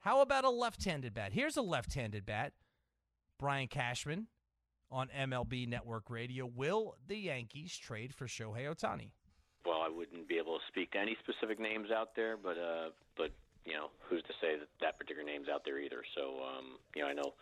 How 0.00 0.22
about 0.22 0.44
a 0.44 0.50
left 0.50 0.84
handed 0.84 1.12
bat? 1.12 1.32
Here's 1.32 1.56
a 1.56 1.62
left 1.62 1.94
handed 1.94 2.24
bat. 2.24 2.54
Brian 3.38 3.68
Cashman 3.68 4.28
on 4.90 5.08
MLB 5.08 5.68
Network 5.68 6.10
Radio. 6.10 6.46
Will 6.46 6.96
the 7.08 7.16
Yankees 7.16 7.76
trade 7.76 8.14
for 8.14 8.26
Shohei 8.26 8.66
Ohtani? 8.66 9.10
Well, 9.64 9.82
I 9.82 9.88
wouldn't 9.88 10.28
be 10.28 10.36
able 10.38 10.58
to 10.58 10.64
speak 10.68 10.92
to 10.92 10.98
any 10.98 11.16
specific 11.20 11.58
names 11.58 11.90
out 11.90 12.14
there, 12.14 12.36
but 12.36 12.56
uh, 12.56 12.90
but 13.16 13.30
you 13.64 13.74
know, 13.74 13.90
who's 14.08 14.22
to 14.22 14.32
say 14.40 14.56
that 14.58 14.68
that 14.80 14.98
particular 14.98 15.24
name's 15.24 15.48
out 15.48 15.62
there 15.64 15.80
either? 15.80 16.02
So 16.14 16.38
um, 16.44 16.78
you 16.94 17.02
know, 17.02 17.08
I 17.08 17.12
know 17.14 17.34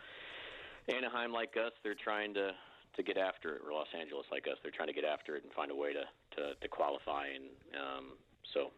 Anaheim, 0.89 1.31
like 1.31 1.55
us, 1.57 1.71
they're 1.83 1.93
trying 1.93 2.33
to 2.33 2.51
to 2.95 3.03
get 3.03 3.17
after 3.17 3.55
it, 3.55 3.61
or 3.65 3.73
Los 3.73 3.87
Angeles, 3.97 4.25
like 4.31 4.47
us, 4.47 4.57
they're 4.63 4.71
trying 4.71 4.87
to 4.87 4.93
get 4.93 5.03
after 5.03 5.35
it 5.35 5.43
and 5.43 5.51
find 5.53 5.69
a 5.71 5.75
way 5.75 5.93
to 5.93 6.03
to, 6.37 6.55
to 6.55 6.67
qualify. 6.67 7.27
And 7.27 7.45
um, 7.75 8.05
so 8.53 8.71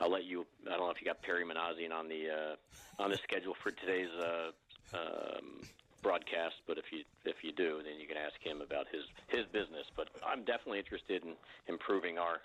I'll 0.00 0.10
let 0.10 0.24
you. 0.24 0.46
I 0.66 0.70
don't 0.70 0.80
know 0.80 0.90
if 0.90 1.00
you 1.00 1.06
got 1.06 1.22
Perry 1.22 1.44
Minasian 1.44 1.92
on 1.92 2.08
the 2.08 2.28
uh, 2.30 3.02
on 3.02 3.10
the 3.10 3.18
schedule 3.18 3.54
for 3.62 3.70
today's 3.70 4.10
uh, 4.20 4.50
um, 4.96 5.60
broadcast, 6.04 6.56
but 6.68 6.76
if 6.78 6.84
you 6.92 7.00
if 7.24 7.42
you 7.42 7.50
do, 7.50 7.80
then 7.82 7.98
you 7.98 8.06
can 8.06 8.16
ask 8.16 8.36
him 8.44 8.60
about 8.60 8.86
his 8.92 9.02
his 9.26 9.46
business. 9.46 9.88
But 9.96 10.08
I'm 10.24 10.44
definitely 10.44 10.78
interested 10.78 11.24
in 11.24 11.32
improving 11.66 12.18
our 12.18 12.44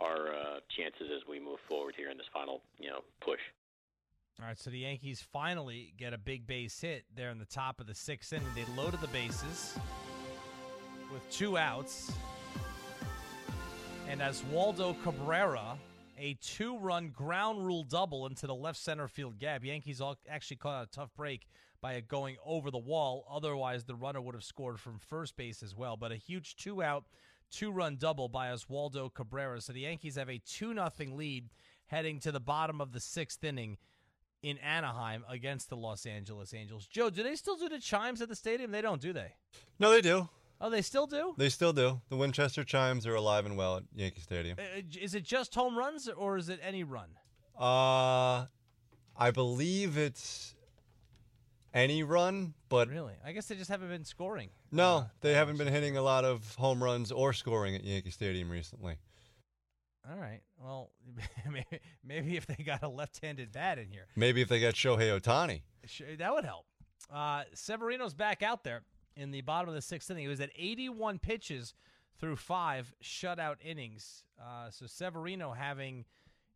our 0.00 0.34
uh, 0.34 0.58
chances 0.74 1.12
as 1.14 1.28
we 1.28 1.38
move 1.38 1.60
forward 1.68 1.94
here 1.96 2.10
in 2.10 2.16
this 2.16 2.26
final 2.32 2.62
you 2.80 2.88
know 2.88 3.04
push. 3.20 3.40
All 4.40 4.48
right, 4.48 4.58
so 4.58 4.70
the 4.70 4.78
Yankees 4.78 5.24
finally 5.32 5.94
get 5.96 6.12
a 6.12 6.18
big 6.18 6.44
base 6.44 6.80
hit 6.80 7.04
there 7.14 7.30
in 7.30 7.38
the 7.38 7.44
top 7.44 7.78
of 7.78 7.86
the 7.86 7.94
sixth 7.94 8.32
inning. 8.32 8.48
They 8.56 8.64
loaded 8.74 9.00
the 9.00 9.08
bases 9.08 9.78
with 11.12 11.30
two 11.30 11.56
outs. 11.56 12.10
And 14.08 14.20
as 14.20 14.42
Waldo 14.44 14.96
Cabrera, 15.04 15.78
a 16.18 16.34
two 16.42 16.76
run 16.78 17.10
ground 17.10 17.64
rule 17.64 17.84
double 17.84 18.26
into 18.26 18.48
the 18.48 18.54
left 18.54 18.78
center 18.78 19.06
field 19.06 19.38
gap, 19.38 19.64
Yankees 19.64 20.00
all 20.00 20.16
actually 20.28 20.56
caught 20.56 20.84
a 20.84 20.90
tough 20.90 21.10
break 21.16 21.46
by 21.84 21.92
it 21.92 22.08
going 22.08 22.38
over 22.46 22.70
the 22.70 22.78
wall. 22.78 23.26
Otherwise, 23.30 23.84
the 23.84 23.94
runner 23.94 24.18
would 24.18 24.34
have 24.34 24.42
scored 24.42 24.80
from 24.80 24.98
first 24.98 25.36
base 25.36 25.62
as 25.62 25.76
well. 25.76 25.98
But 25.98 26.12
a 26.12 26.16
huge 26.16 26.56
two 26.56 26.82
out, 26.82 27.04
two 27.50 27.70
run 27.70 27.96
double 27.96 28.26
by 28.26 28.48
Oswaldo 28.48 29.12
Cabrera. 29.12 29.60
So 29.60 29.74
the 29.74 29.80
Yankees 29.80 30.16
have 30.16 30.30
a 30.30 30.38
2 30.38 30.72
0 30.72 30.90
lead 31.14 31.50
heading 31.88 32.20
to 32.20 32.32
the 32.32 32.40
bottom 32.40 32.80
of 32.80 32.92
the 32.92 33.00
sixth 33.00 33.44
inning 33.44 33.76
in 34.42 34.56
Anaheim 34.58 35.26
against 35.28 35.68
the 35.68 35.76
Los 35.76 36.06
Angeles 36.06 36.54
Angels. 36.54 36.86
Joe, 36.86 37.10
do 37.10 37.22
they 37.22 37.36
still 37.36 37.56
do 37.56 37.68
the 37.68 37.78
chimes 37.78 38.22
at 38.22 38.30
the 38.30 38.36
stadium? 38.36 38.70
They 38.70 38.80
don't, 38.80 39.02
do 39.02 39.12
they? 39.12 39.34
No, 39.78 39.90
they 39.90 40.00
do. 40.00 40.30
Oh, 40.62 40.70
they 40.70 40.80
still 40.80 41.06
do? 41.06 41.34
They 41.36 41.50
still 41.50 41.74
do. 41.74 42.00
The 42.08 42.16
Winchester 42.16 42.64
chimes 42.64 43.06
are 43.06 43.14
alive 43.14 43.44
and 43.44 43.58
well 43.58 43.76
at 43.76 43.82
Yankee 43.94 44.22
Stadium. 44.22 44.56
Uh, 44.58 44.80
Is 44.98 45.14
it 45.14 45.24
just 45.24 45.54
home 45.54 45.76
runs 45.76 46.08
or 46.08 46.38
is 46.38 46.48
it 46.48 46.60
any 46.62 46.82
run? 46.82 47.10
Uh, 47.58 48.46
I 49.18 49.30
believe 49.34 49.98
it's 49.98 50.53
any 51.74 52.02
run, 52.02 52.54
but 52.70 52.88
Really? 52.88 53.14
I 53.24 53.32
guess 53.32 53.46
they 53.46 53.56
just 53.56 53.68
haven't 53.70 53.88
been 53.88 54.04
scoring. 54.04 54.48
no, 54.72 54.96
uh, 54.96 55.04
they 55.20 55.34
haven't 55.34 55.58
been 55.58 55.68
hitting 55.68 55.96
a 55.96 56.02
lot 56.02 56.24
of 56.24 56.54
home 56.54 56.82
runs 56.82 57.12
or 57.12 57.32
scoring 57.32 57.74
at 57.74 57.84
Yankee 57.84 58.10
Stadium 58.10 58.48
recently. 58.50 58.96
All 60.10 60.16
right. 60.18 60.40
Well, 60.58 60.90
maybe, 61.50 61.66
maybe 62.04 62.36
if 62.36 62.46
they 62.46 62.62
got 62.62 62.82
a 62.82 62.88
left-handed 62.88 63.52
bat 63.52 63.78
in 63.78 63.88
here, 63.90 64.06
Maybe 64.16 64.40
if 64.40 64.48
they 64.48 64.60
got 64.60 64.74
Shohei 64.74 65.18
Ohtani. 65.20 65.62
that 66.18 66.32
would 66.34 66.44
help. 66.44 66.66
Uh, 67.12 67.42
Severino's 67.54 68.14
back 68.14 68.42
out 68.42 68.64
there 68.64 68.82
in 69.16 69.30
the 69.30 69.40
bottom 69.42 69.68
of 69.68 69.74
the 69.74 69.82
sixth 69.82 70.10
inning. 70.10 70.22
He 70.22 70.28
was 70.28 70.40
at 70.40 70.50
81 70.56 71.18
pitches 71.18 71.74
through 72.18 72.36
five 72.36 72.92
shutout 73.02 73.56
innings. 73.64 74.24
Uh, 74.40 74.70
so 74.70 74.86
Severino 74.86 75.52
having, 75.52 76.04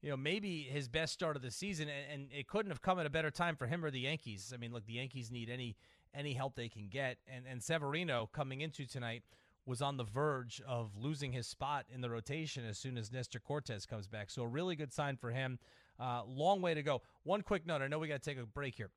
you 0.03 0.11
know, 0.11 0.17
maybe 0.17 0.63
his 0.63 0.89
best 0.89 1.13
start 1.13 1.37
of 1.37 1.43
the 1.43 1.51
season, 1.51 1.89
and, 1.89 2.23
and 2.23 2.33
it 2.33 2.47
couldn't 2.47 2.71
have 2.71 2.83
come 2.83 2.99
at 2.99 3.07
a 3.07 3.11
better 3.11 3.31
time 3.31 3.57
for 3.57 3.67
him 3.67 3.85
or 3.85 3.91
the 3.91 4.01
Yankees. 4.01 4.53
I 4.55 4.59
mean, 4.59 4.73
look, 4.73 4.87
the 4.87 4.95
Yankees 4.95 5.31
need 5.31 5.51
any 5.51 5.77
any 6.15 6.33
help 6.33 6.55
they 6.55 6.69
can 6.69 6.89
get, 6.89 7.19
and 7.27 7.45
and 7.47 7.63
Severino 7.63 8.29
coming 8.33 8.61
into 8.61 8.87
tonight 8.87 9.23
was 9.67 9.83
on 9.83 9.99
the 9.99 10.05
verge 10.05 10.63
of 10.67 10.97
losing 10.97 11.33
his 11.33 11.47
spot 11.47 11.85
in 11.93 12.01
the 12.01 12.09
rotation 12.09 12.65
as 12.65 12.79
soon 12.79 12.97
as 12.97 13.13
Nestor 13.13 13.39
Cortes 13.39 13.85
comes 13.85 14.07
back. 14.07 14.31
So 14.31 14.43
a 14.43 14.47
really 14.47 14.77
good 14.77 14.95
sign 14.95 15.17
for 15.17 15.31
him. 15.31 15.59
Uh, 16.01 16.23
long 16.27 16.63
way 16.63 16.73
to 16.73 16.83
go. 16.83 17.03
One 17.25 17.43
quick 17.43 17.67
note. 17.67 17.83
I 17.83 17.89
know 17.89 17.99
we 17.99 18.09
got 18.09 18.23
to 18.23 18.31
take 18.31 18.43
a 18.43 18.47
break 18.47 18.77
here. 18.77 18.89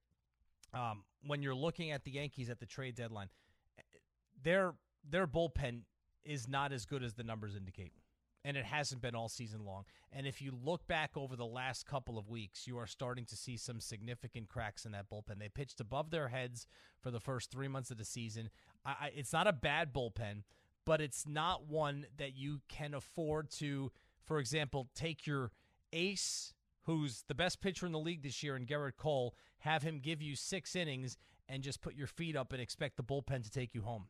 Um, 0.74 1.04
when 1.28 1.42
you're 1.42 1.56
looking 1.56 1.92
at 1.92 2.06
the 2.06 2.12
Yankees 2.12 2.50
at 2.50 2.62
the 2.62 2.66
trade 2.66 2.96
deadline, 2.96 3.28
their 4.44 4.74
their 5.10 5.28
bullpen 5.28 5.82
is 6.24 6.48
not 6.48 6.72
as 6.72 6.86
good 6.86 7.04
as 7.04 7.16
the 7.16 7.24
numbers 7.24 7.56
indicate. 7.56 7.92
And 8.44 8.58
it 8.58 8.66
hasn't 8.66 9.04
been 9.04 9.14
all 9.14 9.30
season 9.30 9.66
long. 9.66 9.86
And 10.12 10.26
if 10.26 10.42
you 10.42 10.52
look 10.64 10.88
back 10.88 11.12
over 11.16 11.36
the 11.36 11.46
last 11.46 11.86
couple 11.86 12.18
of 12.18 12.28
weeks, 12.28 12.66
you 12.66 12.78
are 12.80 12.88
starting 12.88 13.26
to 13.26 13.36
see 13.36 13.56
some 13.56 13.80
significant 13.80 14.50
cracks 14.50 14.84
in 14.84 14.94
that 14.94 15.10
bullpen. 15.12 15.38
They 15.38 15.48
pitched 15.50 15.80
above 15.80 16.10
their 16.10 16.30
heads 16.30 16.66
for 17.02 17.12
the 17.12 17.20
first 17.20 17.52
three 17.52 17.68
months 17.68 17.92
of 17.92 17.98
the 17.98 18.06
season. 18.06 18.50
I, 18.84 18.90
I, 18.90 19.12
it's 19.16 19.32
not 19.32 19.46
a 19.46 19.54
bad 19.54 19.94
bullpen, 19.94 20.42
but 20.86 21.02
it's 21.02 21.28
not 21.28 21.68
one 21.68 22.08
that 22.18 22.36
you 22.36 22.62
can 22.68 22.96
afford 22.96 23.52
to, 23.52 23.92
for 24.26 24.40
example, 24.40 24.90
take 24.96 25.28
your 25.28 25.52
ace, 25.94 26.56
who's 26.86 27.24
the 27.28 27.36
best 27.36 27.62
pitcher 27.62 27.86
in 27.86 27.92
the 27.92 28.00
league 28.00 28.24
this 28.24 28.42
year, 28.42 28.56
and 28.56 28.68
Gerrit 28.68 28.98
Cole, 28.98 29.36
have 29.60 29.84
him 29.84 30.00
give 30.00 30.20
you 30.20 30.36
six 30.36 30.76
innings 30.76 31.16
and 31.48 31.62
just 31.62 31.82
put 31.82 31.94
your 31.94 32.08
feet 32.08 32.36
up 32.36 32.54
and 32.54 32.62
expect 32.62 32.98
the 32.98 33.04
bullpen 33.04 33.44
to 33.44 33.52
take 33.52 33.76
you 33.76 33.84
home. 33.84 34.08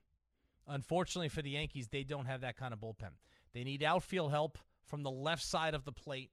Unfortunately 0.68 1.28
for 1.28 1.42
the 1.42 1.50
Yankees, 1.50 1.90
they 1.90 2.04
don't 2.04 2.28
have 2.28 2.42
that 2.42 2.56
kind 2.56 2.74
of 2.74 2.80
bullpen. 2.80 3.12
They 3.54 3.64
need 3.64 3.84
outfield 3.84 4.32
help 4.32 4.58
from 4.86 5.04
the 5.04 5.12
left 5.12 5.44
side 5.44 5.74
of 5.74 5.86
the 5.86 5.92
plate, 5.92 6.32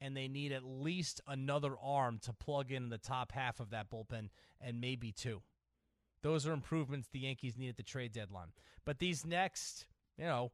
and 0.00 0.16
they 0.16 0.28
need 0.28 0.52
at 0.52 0.64
least 0.64 1.20
another 1.26 1.74
arm 1.82 2.18
to 2.22 2.32
plug 2.32 2.70
in 2.72 2.88
the 2.88 2.98
top 2.98 3.32
half 3.32 3.60
of 3.60 3.70
that 3.70 3.90
bullpen, 3.90 4.28
and 4.60 4.80
maybe 4.80 5.12
two. 5.12 5.42
Those 6.22 6.46
are 6.46 6.52
improvements 6.52 7.08
the 7.08 7.20
Yankees 7.20 7.58
need 7.58 7.70
at 7.70 7.76
the 7.76 7.82
trade 7.82 8.12
deadline. 8.12 8.52
But 8.84 8.98
these 8.98 9.26
next, 9.26 9.86
you 10.16 10.24
know, 10.24 10.52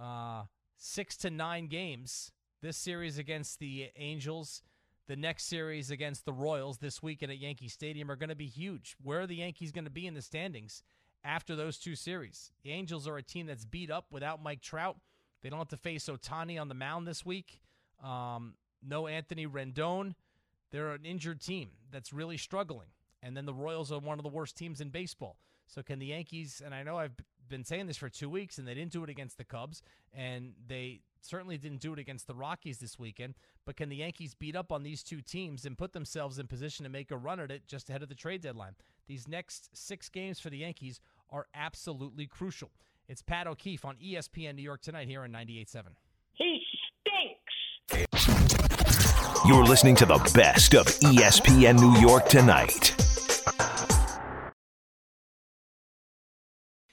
uh, 0.00 0.44
six 0.76 1.16
to 1.18 1.30
nine 1.30 1.68
games, 1.68 2.32
this 2.62 2.76
series 2.76 3.18
against 3.18 3.58
the 3.58 3.90
Angels, 3.96 4.62
the 5.06 5.16
next 5.16 5.44
series 5.44 5.90
against 5.90 6.24
the 6.24 6.32
Royals 6.32 6.78
this 6.78 7.02
weekend 7.02 7.30
at 7.30 7.38
Yankee 7.38 7.68
Stadium 7.68 8.10
are 8.10 8.16
going 8.16 8.28
to 8.28 8.34
be 8.34 8.46
huge. 8.46 8.96
Where 9.02 9.20
are 9.20 9.26
the 9.26 9.36
Yankees 9.36 9.72
going 9.72 9.84
to 9.84 9.90
be 9.90 10.06
in 10.06 10.14
the 10.14 10.22
standings 10.22 10.82
after 11.22 11.54
those 11.54 11.78
two 11.78 11.94
series? 11.94 12.50
The 12.64 12.72
Angels 12.72 13.06
are 13.06 13.16
a 13.16 13.22
team 13.22 13.46
that's 13.46 13.64
beat 13.64 13.90
up 13.90 14.06
without 14.10 14.42
Mike 14.42 14.60
Trout. 14.60 14.96
They 15.42 15.50
don't 15.50 15.58
have 15.58 15.68
to 15.68 15.76
face 15.76 16.08
Ohtani 16.08 16.60
on 16.60 16.68
the 16.68 16.74
mound 16.74 17.06
this 17.06 17.24
week. 17.24 17.60
Um, 18.02 18.54
no 18.82 19.06
Anthony 19.06 19.46
Rendon. 19.46 20.14
They're 20.70 20.92
an 20.92 21.04
injured 21.04 21.40
team 21.40 21.70
that's 21.90 22.12
really 22.12 22.36
struggling. 22.36 22.88
And 23.22 23.36
then 23.36 23.46
the 23.46 23.54
Royals 23.54 23.92
are 23.92 23.98
one 23.98 24.18
of 24.18 24.22
the 24.22 24.30
worst 24.30 24.56
teams 24.56 24.80
in 24.80 24.90
baseball. 24.90 25.36
So 25.66 25.82
can 25.82 25.98
the 25.98 26.06
Yankees? 26.06 26.62
And 26.64 26.74
I 26.74 26.82
know 26.82 26.98
I've 26.98 27.14
been 27.48 27.64
saying 27.64 27.86
this 27.86 27.96
for 27.96 28.08
two 28.08 28.28
weeks, 28.28 28.58
and 28.58 28.66
they 28.66 28.74
didn't 28.74 28.92
do 28.92 29.04
it 29.04 29.10
against 29.10 29.38
the 29.38 29.44
Cubs, 29.44 29.82
and 30.12 30.52
they 30.66 31.00
Certainly 31.26 31.58
didn't 31.58 31.80
do 31.80 31.92
it 31.92 31.98
against 31.98 32.28
the 32.28 32.34
Rockies 32.34 32.78
this 32.78 33.00
weekend, 33.00 33.34
but 33.64 33.76
can 33.76 33.88
the 33.88 33.96
Yankees 33.96 34.34
beat 34.34 34.54
up 34.54 34.70
on 34.70 34.84
these 34.84 35.02
two 35.02 35.20
teams 35.20 35.64
and 35.64 35.76
put 35.76 35.92
themselves 35.92 36.38
in 36.38 36.46
position 36.46 36.84
to 36.84 36.88
make 36.88 37.10
a 37.10 37.16
run 37.16 37.40
at 37.40 37.50
it 37.50 37.66
just 37.66 37.90
ahead 37.90 38.02
of 38.02 38.08
the 38.08 38.14
trade 38.14 38.42
deadline? 38.42 38.76
These 39.08 39.26
next 39.26 39.76
six 39.76 40.08
games 40.08 40.38
for 40.38 40.50
the 40.50 40.58
Yankees 40.58 41.00
are 41.30 41.48
absolutely 41.52 42.26
crucial. 42.26 42.70
It's 43.08 43.22
Pat 43.22 43.46
O'Keefe 43.46 43.84
on 43.84 43.94
ESPN 43.96 44.56
New 44.56 44.62
York 44.62 44.82
tonight 44.82 45.06
here 45.06 45.22
on 45.22 45.30
98.7. 45.30 45.84
He 46.32 46.60
stinks. 47.86 48.16
You're 49.46 49.64
listening 49.64 49.94
to 49.96 50.06
the 50.06 50.18
best 50.34 50.74
of 50.74 50.86
ESPN 50.86 51.78
New 51.78 52.00
York 52.00 52.28
tonight. 52.28 52.96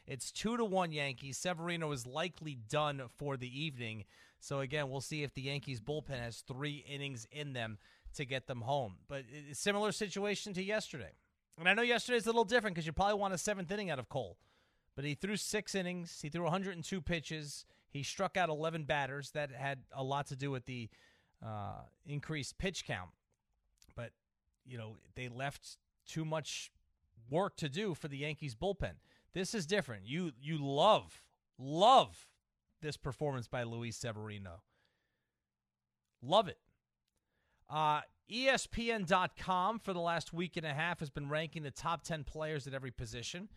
It's 0.06 0.32
two 0.32 0.56
to 0.56 0.64
one 0.64 0.92
Yankees. 0.92 1.40
Severino 1.40 1.92
is 1.92 2.06
likely 2.06 2.60
done 2.70 3.02
for 3.18 3.36
the 3.36 3.50
evening. 3.50 4.04
So 4.40 4.60
again, 4.60 4.92
we'll 4.92 5.02
see 5.02 5.24
if 5.24 5.34
the 5.34 5.42
Yankees 5.42 5.82
bullpen 5.82 6.20
has 6.20 6.42
three 6.42 6.86
innings 6.88 7.26
in 7.32 7.54
them 7.54 7.80
to 8.14 8.24
get 8.24 8.46
them 8.46 8.62
home. 8.62 8.98
But 9.08 9.24
similar 9.54 9.92
situation 9.92 10.54
to 10.54 10.64
yesterday. 10.64 11.14
And 11.58 11.68
I 11.68 11.74
know 11.74 11.82
yesterday's 11.82 12.26
a 12.26 12.30
little 12.30 12.44
different 12.44 12.76
because 12.76 12.86
you 12.86 12.94
probably 12.94 13.16
want 13.16 13.34
a 13.34 13.40
seventh 13.40 13.72
inning 13.72 13.90
out 13.90 13.98
of 13.98 14.10
Cole. 14.10 14.38
But 14.96 15.06
he 15.06 15.16
threw 15.16 15.38
six 15.38 15.76
innings. 15.76 16.20
He 16.22 16.30
threw 16.30 16.44
102 16.44 17.02
pitches. 17.02 17.66
He 17.90 18.04
struck 18.04 18.38
out 18.38 18.50
11 18.50 18.84
batters. 18.84 19.32
That 19.32 19.52
had 19.52 19.80
a 19.92 20.04
lot 20.04 20.28
to 20.28 20.36
do 20.36 20.52
with 20.52 20.66
the 20.66 20.90
uh, 21.44 21.82
increased 22.06 22.58
pitch 22.58 22.86
count. 22.86 23.10
But, 23.96 24.12
you 24.66 24.78
know, 24.78 24.98
they 25.16 25.28
left 25.30 25.78
too 26.06 26.26
much 26.26 26.72
work 27.30 27.56
to 27.58 27.70
do 27.70 27.94
for 27.94 28.08
the 28.08 28.18
Yankees 28.18 28.56
bullpen. 28.56 28.94
This 29.34 29.56
is 29.56 29.66
different. 29.66 30.06
You 30.06 30.32
you 30.40 30.58
love 30.60 31.24
love 31.58 32.28
this 32.82 32.98
performance 32.98 33.48
by 33.48 33.64
Luis 33.64 33.98
Severino. 33.98 34.62
Love 36.22 36.48
it. 36.48 36.58
Uh, 37.70 38.02
ESPN.com 38.32 39.80
for 39.80 39.94
the 39.94 40.00
last 40.00 40.34
week 40.34 40.58
and 40.58 40.66
a 40.66 40.74
half 40.74 41.00
has 41.00 41.10
been 41.10 41.30
ranking 41.30 41.64
the 41.64 41.72
top 41.72 42.04
10 42.04 42.24
players 42.24 42.68
at 42.68 42.74
every 42.74 42.92
position. 42.92 43.50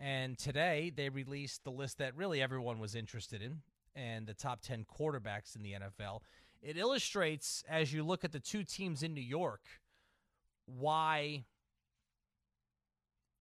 And 0.00 0.36
today 0.38 0.92
they 0.94 1.08
released 1.08 1.64
the 1.64 1.70
list 1.70 1.98
that 1.98 2.16
really 2.16 2.42
everyone 2.42 2.78
was 2.78 2.94
interested 2.94 3.42
in 3.42 3.62
and 3.94 4.26
the 4.26 4.34
top 4.34 4.60
10 4.60 4.84
quarterbacks 4.84 5.54
in 5.54 5.62
the 5.62 5.72
NFL. 5.72 6.20
It 6.62 6.76
illustrates, 6.76 7.62
as 7.68 7.92
you 7.92 8.02
look 8.02 8.24
at 8.24 8.32
the 8.32 8.40
two 8.40 8.64
teams 8.64 9.02
in 9.02 9.14
New 9.14 9.20
York, 9.20 9.62
why 10.66 11.44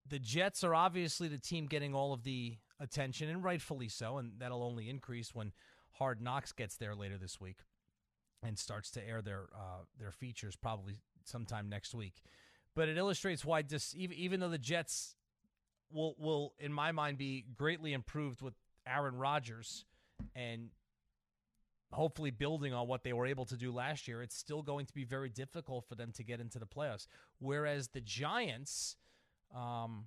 the 0.07 0.19
Jets 0.19 0.63
are 0.63 0.75
obviously 0.75 1.27
the 1.27 1.37
team 1.37 1.65
getting 1.65 1.95
all 1.95 2.13
of 2.13 2.23
the 2.23 2.57
attention, 2.79 3.29
and 3.29 3.43
rightfully 3.43 3.87
so, 3.87 4.17
and 4.17 4.33
that'll 4.37 4.63
only 4.63 4.89
increase 4.89 5.33
when 5.33 5.53
Hard 5.93 6.21
Knocks 6.21 6.51
gets 6.51 6.75
there 6.75 6.95
later 6.95 7.17
this 7.17 7.39
week 7.39 7.57
and 8.43 8.59
starts 8.59 8.91
to 8.91 9.07
air 9.07 9.21
their 9.21 9.47
uh, 9.55 9.83
their 9.97 10.11
features 10.11 10.55
probably 10.55 10.97
sometime 11.23 11.69
next 11.69 11.95
week. 11.95 12.21
But 12.75 12.89
it 12.89 12.97
illustrates 12.97 13.45
why 13.45 13.61
just 13.61 13.95
even, 13.95 14.17
even 14.17 14.39
though 14.39 14.49
the 14.49 14.57
Jets 14.57 15.15
will 15.93 16.15
will 16.17 16.53
in 16.59 16.73
my 16.73 16.91
mind 16.91 17.17
be 17.17 17.45
greatly 17.55 17.93
improved 17.93 18.41
with 18.41 18.53
Aaron 18.87 19.15
Rodgers 19.15 19.85
and 20.35 20.69
hopefully 21.91 22.31
building 22.31 22.73
on 22.73 22.87
what 22.87 23.03
they 23.03 23.13
were 23.13 23.27
able 23.27 23.45
to 23.45 23.55
do 23.55 23.71
last 23.71 24.07
year, 24.07 24.23
it's 24.23 24.35
still 24.35 24.63
going 24.63 24.85
to 24.85 24.93
be 24.93 25.03
very 25.03 25.29
difficult 25.29 25.85
for 25.87 25.95
them 25.95 26.11
to 26.11 26.23
get 26.23 26.39
into 26.39 26.57
the 26.57 26.65
playoffs. 26.65 27.05
Whereas 27.39 27.89
the 27.89 28.01
Giants 28.01 28.95
um, 29.55 30.05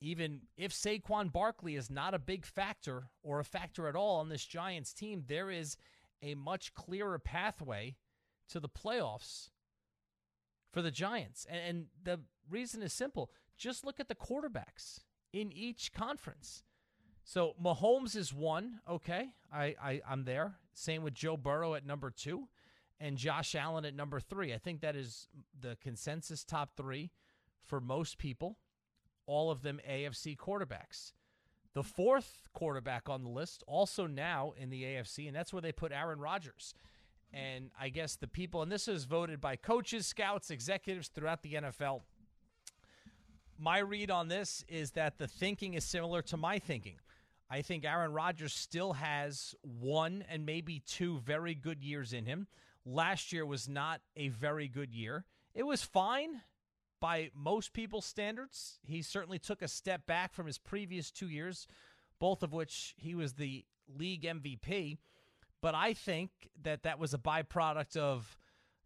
even 0.00 0.42
if 0.56 0.72
Saquon 0.72 1.32
Barkley 1.32 1.76
is 1.76 1.90
not 1.90 2.14
a 2.14 2.18
big 2.18 2.44
factor 2.44 3.08
or 3.22 3.40
a 3.40 3.44
factor 3.44 3.88
at 3.88 3.96
all 3.96 4.16
on 4.20 4.28
this 4.28 4.44
Giants 4.44 4.92
team, 4.92 5.24
there 5.26 5.50
is 5.50 5.76
a 6.22 6.34
much 6.34 6.74
clearer 6.74 7.18
pathway 7.18 7.96
to 8.50 8.60
the 8.60 8.68
playoffs 8.68 9.50
for 10.72 10.82
the 10.82 10.90
Giants. 10.90 11.46
And, 11.48 11.60
and 11.66 11.86
the 12.02 12.20
reason 12.50 12.82
is 12.82 12.92
simple 12.92 13.30
just 13.56 13.86
look 13.86 13.98
at 13.98 14.08
the 14.08 14.14
quarterbacks 14.14 15.00
in 15.40 15.52
each 15.52 15.92
conference. 15.92 16.62
So 17.24 17.54
Mahomes 17.62 18.16
is 18.16 18.32
one. 18.32 18.80
Okay, 18.88 19.28
I, 19.52 19.74
I 19.82 20.00
I'm 20.08 20.24
there. 20.24 20.56
Same 20.72 21.02
with 21.02 21.14
Joe 21.14 21.36
Burrow 21.36 21.74
at 21.74 21.84
number 21.84 22.10
two, 22.10 22.48
and 23.00 23.16
Josh 23.16 23.54
Allen 23.54 23.84
at 23.84 23.94
number 23.94 24.20
three. 24.20 24.54
I 24.54 24.58
think 24.58 24.80
that 24.80 24.96
is 24.96 25.28
the 25.60 25.76
consensus 25.82 26.44
top 26.44 26.76
three 26.76 27.10
for 27.64 27.80
most 27.80 28.18
people 28.18 28.58
all 29.26 29.50
of 29.50 29.62
them 29.62 29.80
AFC 29.88 30.36
quarterbacks. 30.36 31.12
The 31.74 31.82
fourth 31.82 32.44
quarterback 32.54 33.08
on 33.08 33.22
the 33.22 33.28
list, 33.28 33.62
also 33.66 34.06
now 34.06 34.54
in 34.56 34.70
the 34.70 34.82
AFC, 34.82 35.26
and 35.26 35.36
that's 35.36 35.52
where 35.52 35.60
they 35.60 35.72
put 35.72 35.92
Aaron 35.92 36.20
Rodgers. 36.20 36.72
And 37.32 37.70
I 37.78 37.90
guess 37.90 38.16
the 38.16 38.28
people, 38.28 38.62
and 38.62 38.72
this 38.72 38.88
is 38.88 39.04
voted 39.04 39.40
by 39.40 39.56
coaches, 39.56 40.06
scouts, 40.06 40.50
executives 40.50 41.08
throughout 41.08 41.42
the 41.42 41.54
NFL. 41.54 42.02
My 43.58 43.78
read 43.78 44.10
on 44.10 44.28
this 44.28 44.64
is 44.68 44.92
that 44.92 45.18
the 45.18 45.26
thinking 45.26 45.74
is 45.74 45.84
similar 45.84 46.22
to 46.22 46.36
my 46.36 46.58
thinking. 46.58 46.96
I 47.48 47.62
think 47.62 47.84
Aaron 47.84 48.12
Rodgers 48.12 48.52
still 48.52 48.94
has 48.94 49.54
one 49.62 50.24
and 50.28 50.44
maybe 50.44 50.80
two 50.80 51.18
very 51.18 51.54
good 51.54 51.82
years 51.82 52.12
in 52.12 52.26
him. 52.26 52.48
Last 52.84 53.32
year 53.32 53.46
was 53.46 53.68
not 53.68 54.00
a 54.16 54.28
very 54.28 54.68
good 54.68 54.92
year. 54.92 55.24
It 55.54 55.64
was 55.64 55.82
fine 55.82 56.42
by 57.00 57.30
most 57.34 57.72
people's 57.72 58.04
standards. 58.04 58.78
He 58.84 59.00
certainly 59.00 59.38
took 59.38 59.62
a 59.62 59.68
step 59.68 60.06
back 60.06 60.34
from 60.34 60.46
his 60.46 60.58
previous 60.58 61.10
two 61.10 61.28
years, 61.28 61.66
both 62.18 62.42
of 62.42 62.52
which 62.52 62.94
he 62.98 63.14
was 63.14 63.34
the 63.34 63.64
league 63.88 64.22
MVP. 64.22 64.98
But 65.62 65.74
I 65.74 65.94
think 65.94 66.30
that 66.62 66.82
that 66.82 66.98
was 66.98 67.14
a 67.14 67.18
byproduct 67.18 67.96
of 67.96 68.36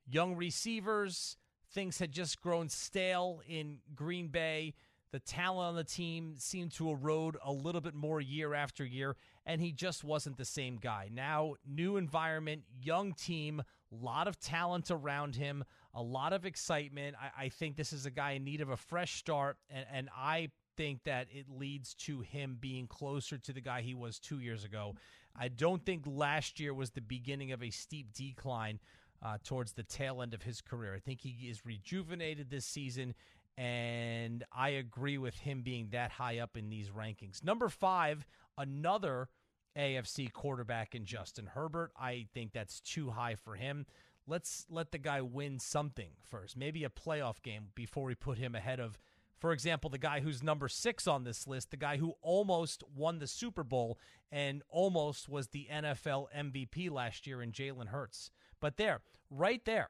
young 0.09 0.37
receivers. 0.37 1.37
Things 1.73 1.99
had 1.99 2.13
just 2.13 2.41
grown 2.41 2.69
stale 2.69 3.43
in 3.49 3.79
Green 3.95 4.29
Bay. 4.29 4.75
The 5.13 5.21
talent 5.21 5.69
on 5.69 5.75
the 5.75 5.85
team 5.85 6.35
seemed 6.39 6.73
to 6.73 6.91
erode 6.91 7.37
a 7.45 7.53
little 7.53 7.81
bit 7.81 7.95
more 7.95 8.21
year 8.21 8.55
after 8.55 8.85
year, 8.85 9.17
and 9.45 9.61
he 9.61 9.73
just 9.73 10.05
wasn't 10.05 10.37
the 10.37 10.45
same 10.45 10.77
guy. 10.77 11.09
Now, 11.13 11.55
new 11.67 11.97
environment, 11.97 12.63
young 12.81 13.13
team, 13.15 13.61
a 13.61 13.95
lot 13.95 14.29
of 14.29 14.39
talent 14.39 14.91
around 14.91 15.35
him 15.35 15.65
a 15.95 16.03
lot 16.03 16.33
of 16.33 16.47
excitement. 16.47 17.17
I, 17.21 17.45
I 17.45 17.49
think 17.49 17.77
this 17.77 17.93
is 17.93 18.07
a 18.07 18.11
guy 18.11 18.33
in 18.33 18.45
need 18.45 18.61
of 18.61 18.71
a 18.71 18.77
fresh 18.77 19.17
start, 19.17 19.57
and, 19.69 19.87
and 19.93 20.09
I 20.17 20.51
think 20.77 21.05
that 21.05 21.27
it 21.33 21.47
leads 21.49 21.95
to 21.95 22.21
him 22.21 22.57
being 22.61 22.87
closer 22.87 23.39
to 23.39 23.53
the 23.53 23.61
guy 23.61 23.83
he 23.83 23.95
was 23.95 24.19
two 24.19 24.41
years 24.41 24.65
ago. 24.65 24.95
I 25.37 25.49
don't 25.49 25.85
think 25.85 26.05
last 26.07 26.61
year 26.61 26.73
was 26.73 26.91
the 26.91 27.01
beginning 27.01 27.53
of 27.53 27.63
a 27.63 27.71
steep 27.71 28.13
decline 28.13 28.79
uh, 29.23 29.39
towards 29.45 29.73
the 29.73 29.83
tail 29.83 30.23
end 30.23 30.35
of 30.35 30.43
his 30.43 30.61
career. 30.61 30.95
I 30.95 30.99
think 30.99 31.21
he 31.21 31.49
is 31.49 31.65
rejuvenated 31.65 32.51
this 32.51 32.65
season, 32.65 33.15
and 33.57 34.45
I 34.53 34.71
agree 34.71 35.19
with 35.19 35.39
him 35.39 35.63
being 35.63 35.89
that 35.93 36.13
high 36.13 36.39
up 36.39 36.57
in 36.57 36.71
these 36.71 36.91
rankings. 36.91 37.45
Number 37.45 37.69
five, 37.69 38.27
another 38.57 39.29
AFC 39.77 40.33
quarterback 40.33 40.95
in 40.95 41.05
Justin 41.05 41.47
Herbert. 41.47 41.93
I 41.99 42.27
think 42.35 42.53
that's 42.53 42.81
too 42.81 43.11
high 43.11 43.35
for 43.35 43.55
him 43.55 43.87
let's 44.31 44.65
let 44.71 44.93
the 44.93 44.99
guy 44.99 45.21
win 45.21 45.59
something 45.59 46.13
first, 46.23 46.57
maybe 46.57 46.85
a 46.85 46.89
playoff 46.89 47.43
game 47.43 47.69
before 47.75 48.05
we 48.05 48.15
put 48.15 48.39
him 48.39 48.55
ahead 48.55 48.81
of, 48.81 48.99
for 49.39 49.53
example, 49.53 49.91
the 49.91 49.99
guy 49.99 50.21
who's 50.21 50.43
number 50.43 50.69
six 50.69 51.07
on 51.07 51.25
this 51.25 51.47
list, 51.47 51.71
the 51.71 51.77
guy 51.77 51.97
who 51.97 52.15
almost 52.23 52.83
won 52.95 53.19
the 53.19 53.27
Super 53.27 53.65
Bowl 53.65 53.99
and 54.31 54.63
almost 54.69 55.29
was 55.29 55.49
the 55.49 55.67
NFL 55.71 56.27
MVP 56.37 56.91
last 56.91 57.27
year 57.27 57.43
in 57.43 57.53
Jalen 57.53 57.89
Hurts. 57.89 58.31
But 58.61 58.77
there, 58.77 59.01
right 59.31 59.65
there, 59.65 59.89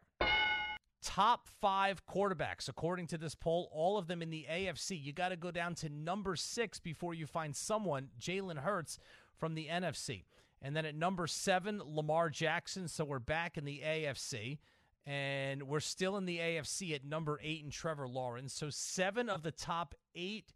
top 1.02 1.48
five 1.60 2.04
quarterbacks, 2.06 2.68
according 2.68 3.06
to 3.08 3.18
this 3.18 3.34
poll, 3.34 3.68
all 3.72 3.98
of 3.98 4.06
them 4.06 4.22
in 4.22 4.30
the 4.30 4.46
AFC. 4.50 5.02
You 5.02 5.12
got 5.12 5.30
to 5.30 5.36
go 5.36 5.50
down 5.50 5.74
to 5.76 5.88
number 5.88 6.36
six 6.36 6.78
before 6.78 7.14
you 7.14 7.26
find 7.26 7.54
someone, 7.54 8.08
Jalen 8.20 8.58
Hurts, 8.58 8.98
from 9.36 9.54
the 9.54 9.68
NFC. 9.70 10.24
And 10.62 10.76
then 10.76 10.84
at 10.84 10.94
number 10.94 11.26
seven, 11.26 11.80
Lamar 11.84 12.28
Jackson. 12.28 12.86
So 12.86 13.04
we're 13.04 13.18
back 13.18 13.56
in 13.56 13.64
the 13.64 13.82
AFC. 13.84 14.58
And 15.06 15.62
we're 15.64 15.80
still 15.80 16.18
in 16.18 16.26
the 16.26 16.38
AFC 16.38 16.94
at 16.94 17.04
number 17.04 17.40
eight 17.42 17.64
in 17.64 17.70
Trevor 17.70 18.06
Lawrence. 18.06 18.52
So 18.52 18.68
seven 18.68 19.30
of 19.30 19.42
the 19.42 19.50
top 19.50 19.94
eight 20.14 20.52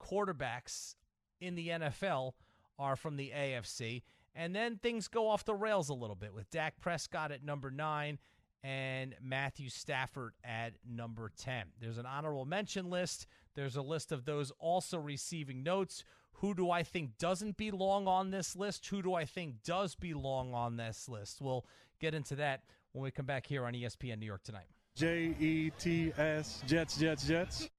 quarterbacks 0.00 0.94
in 1.40 1.56
the 1.56 1.68
NFL 1.68 2.32
are 2.78 2.96
from 2.96 3.16
the 3.16 3.32
AFC. 3.36 4.02
And 4.34 4.54
then 4.54 4.76
things 4.76 5.08
go 5.08 5.28
off 5.28 5.44
the 5.44 5.54
rails 5.54 5.88
a 5.88 5.94
little 5.94 6.16
bit 6.16 6.32
with 6.32 6.50
Dak 6.50 6.80
Prescott 6.80 7.32
at 7.32 7.44
number 7.44 7.70
nine 7.70 8.18
and 8.62 9.14
Matthew 9.22 9.68
Stafford 9.70 10.34
at 10.44 10.74
number 10.88 11.32
10. 11.36 11.64
There's 11.80 11.98
an 11.98 12.06
honorable 12.06 12.44
mention 12.44 12.90
list. 12.90 13.26
There's 13.54 13.76
a 13.76 13.82
list 13.82 14.12
of 14.12 14.24
those 14.24 14.52
also 14.58 14.98
receiving 14.98 15.62
notes. 15.62 16.04
Who 16.34 16.54
do 16.54 16.70
I 16.70 16.82
think 16.82 17.18
doesn't 17.18 17.56
belong 17.56 18.06
on 18.06 18.30
this 18.30 18.54
list? 18.56 18.86
Who 18.86 19.02
do 19.02 19.14
I 19.14 19.24
think 19.24 19.62
does 19.64 19.94
belong 19.94 20.54
on 20.54 20.76
this 20.76 21.08
list? 21.08 21.40
We'll 21.40 21.66
get 22.00 22.14
into 22.14 22.36
that 22.36 22.62
when 22.92 23.02
we 23.02 23.10
come 23.10 23.26
back 23.26 23.46
here 23.46 23.64
on 23.64 23.74
ESPN 23.74 24.18
New 24.18 24.26
York 24.26 24.42
tonight. 24.42 24.66
J 24.94 25.34
E 25.38 25.70
T 25.78 26.12
S, 26.18 26.62
Jets, 26.66 26.98
Jets, 26.98 27.26
Jets. 27.26 27.70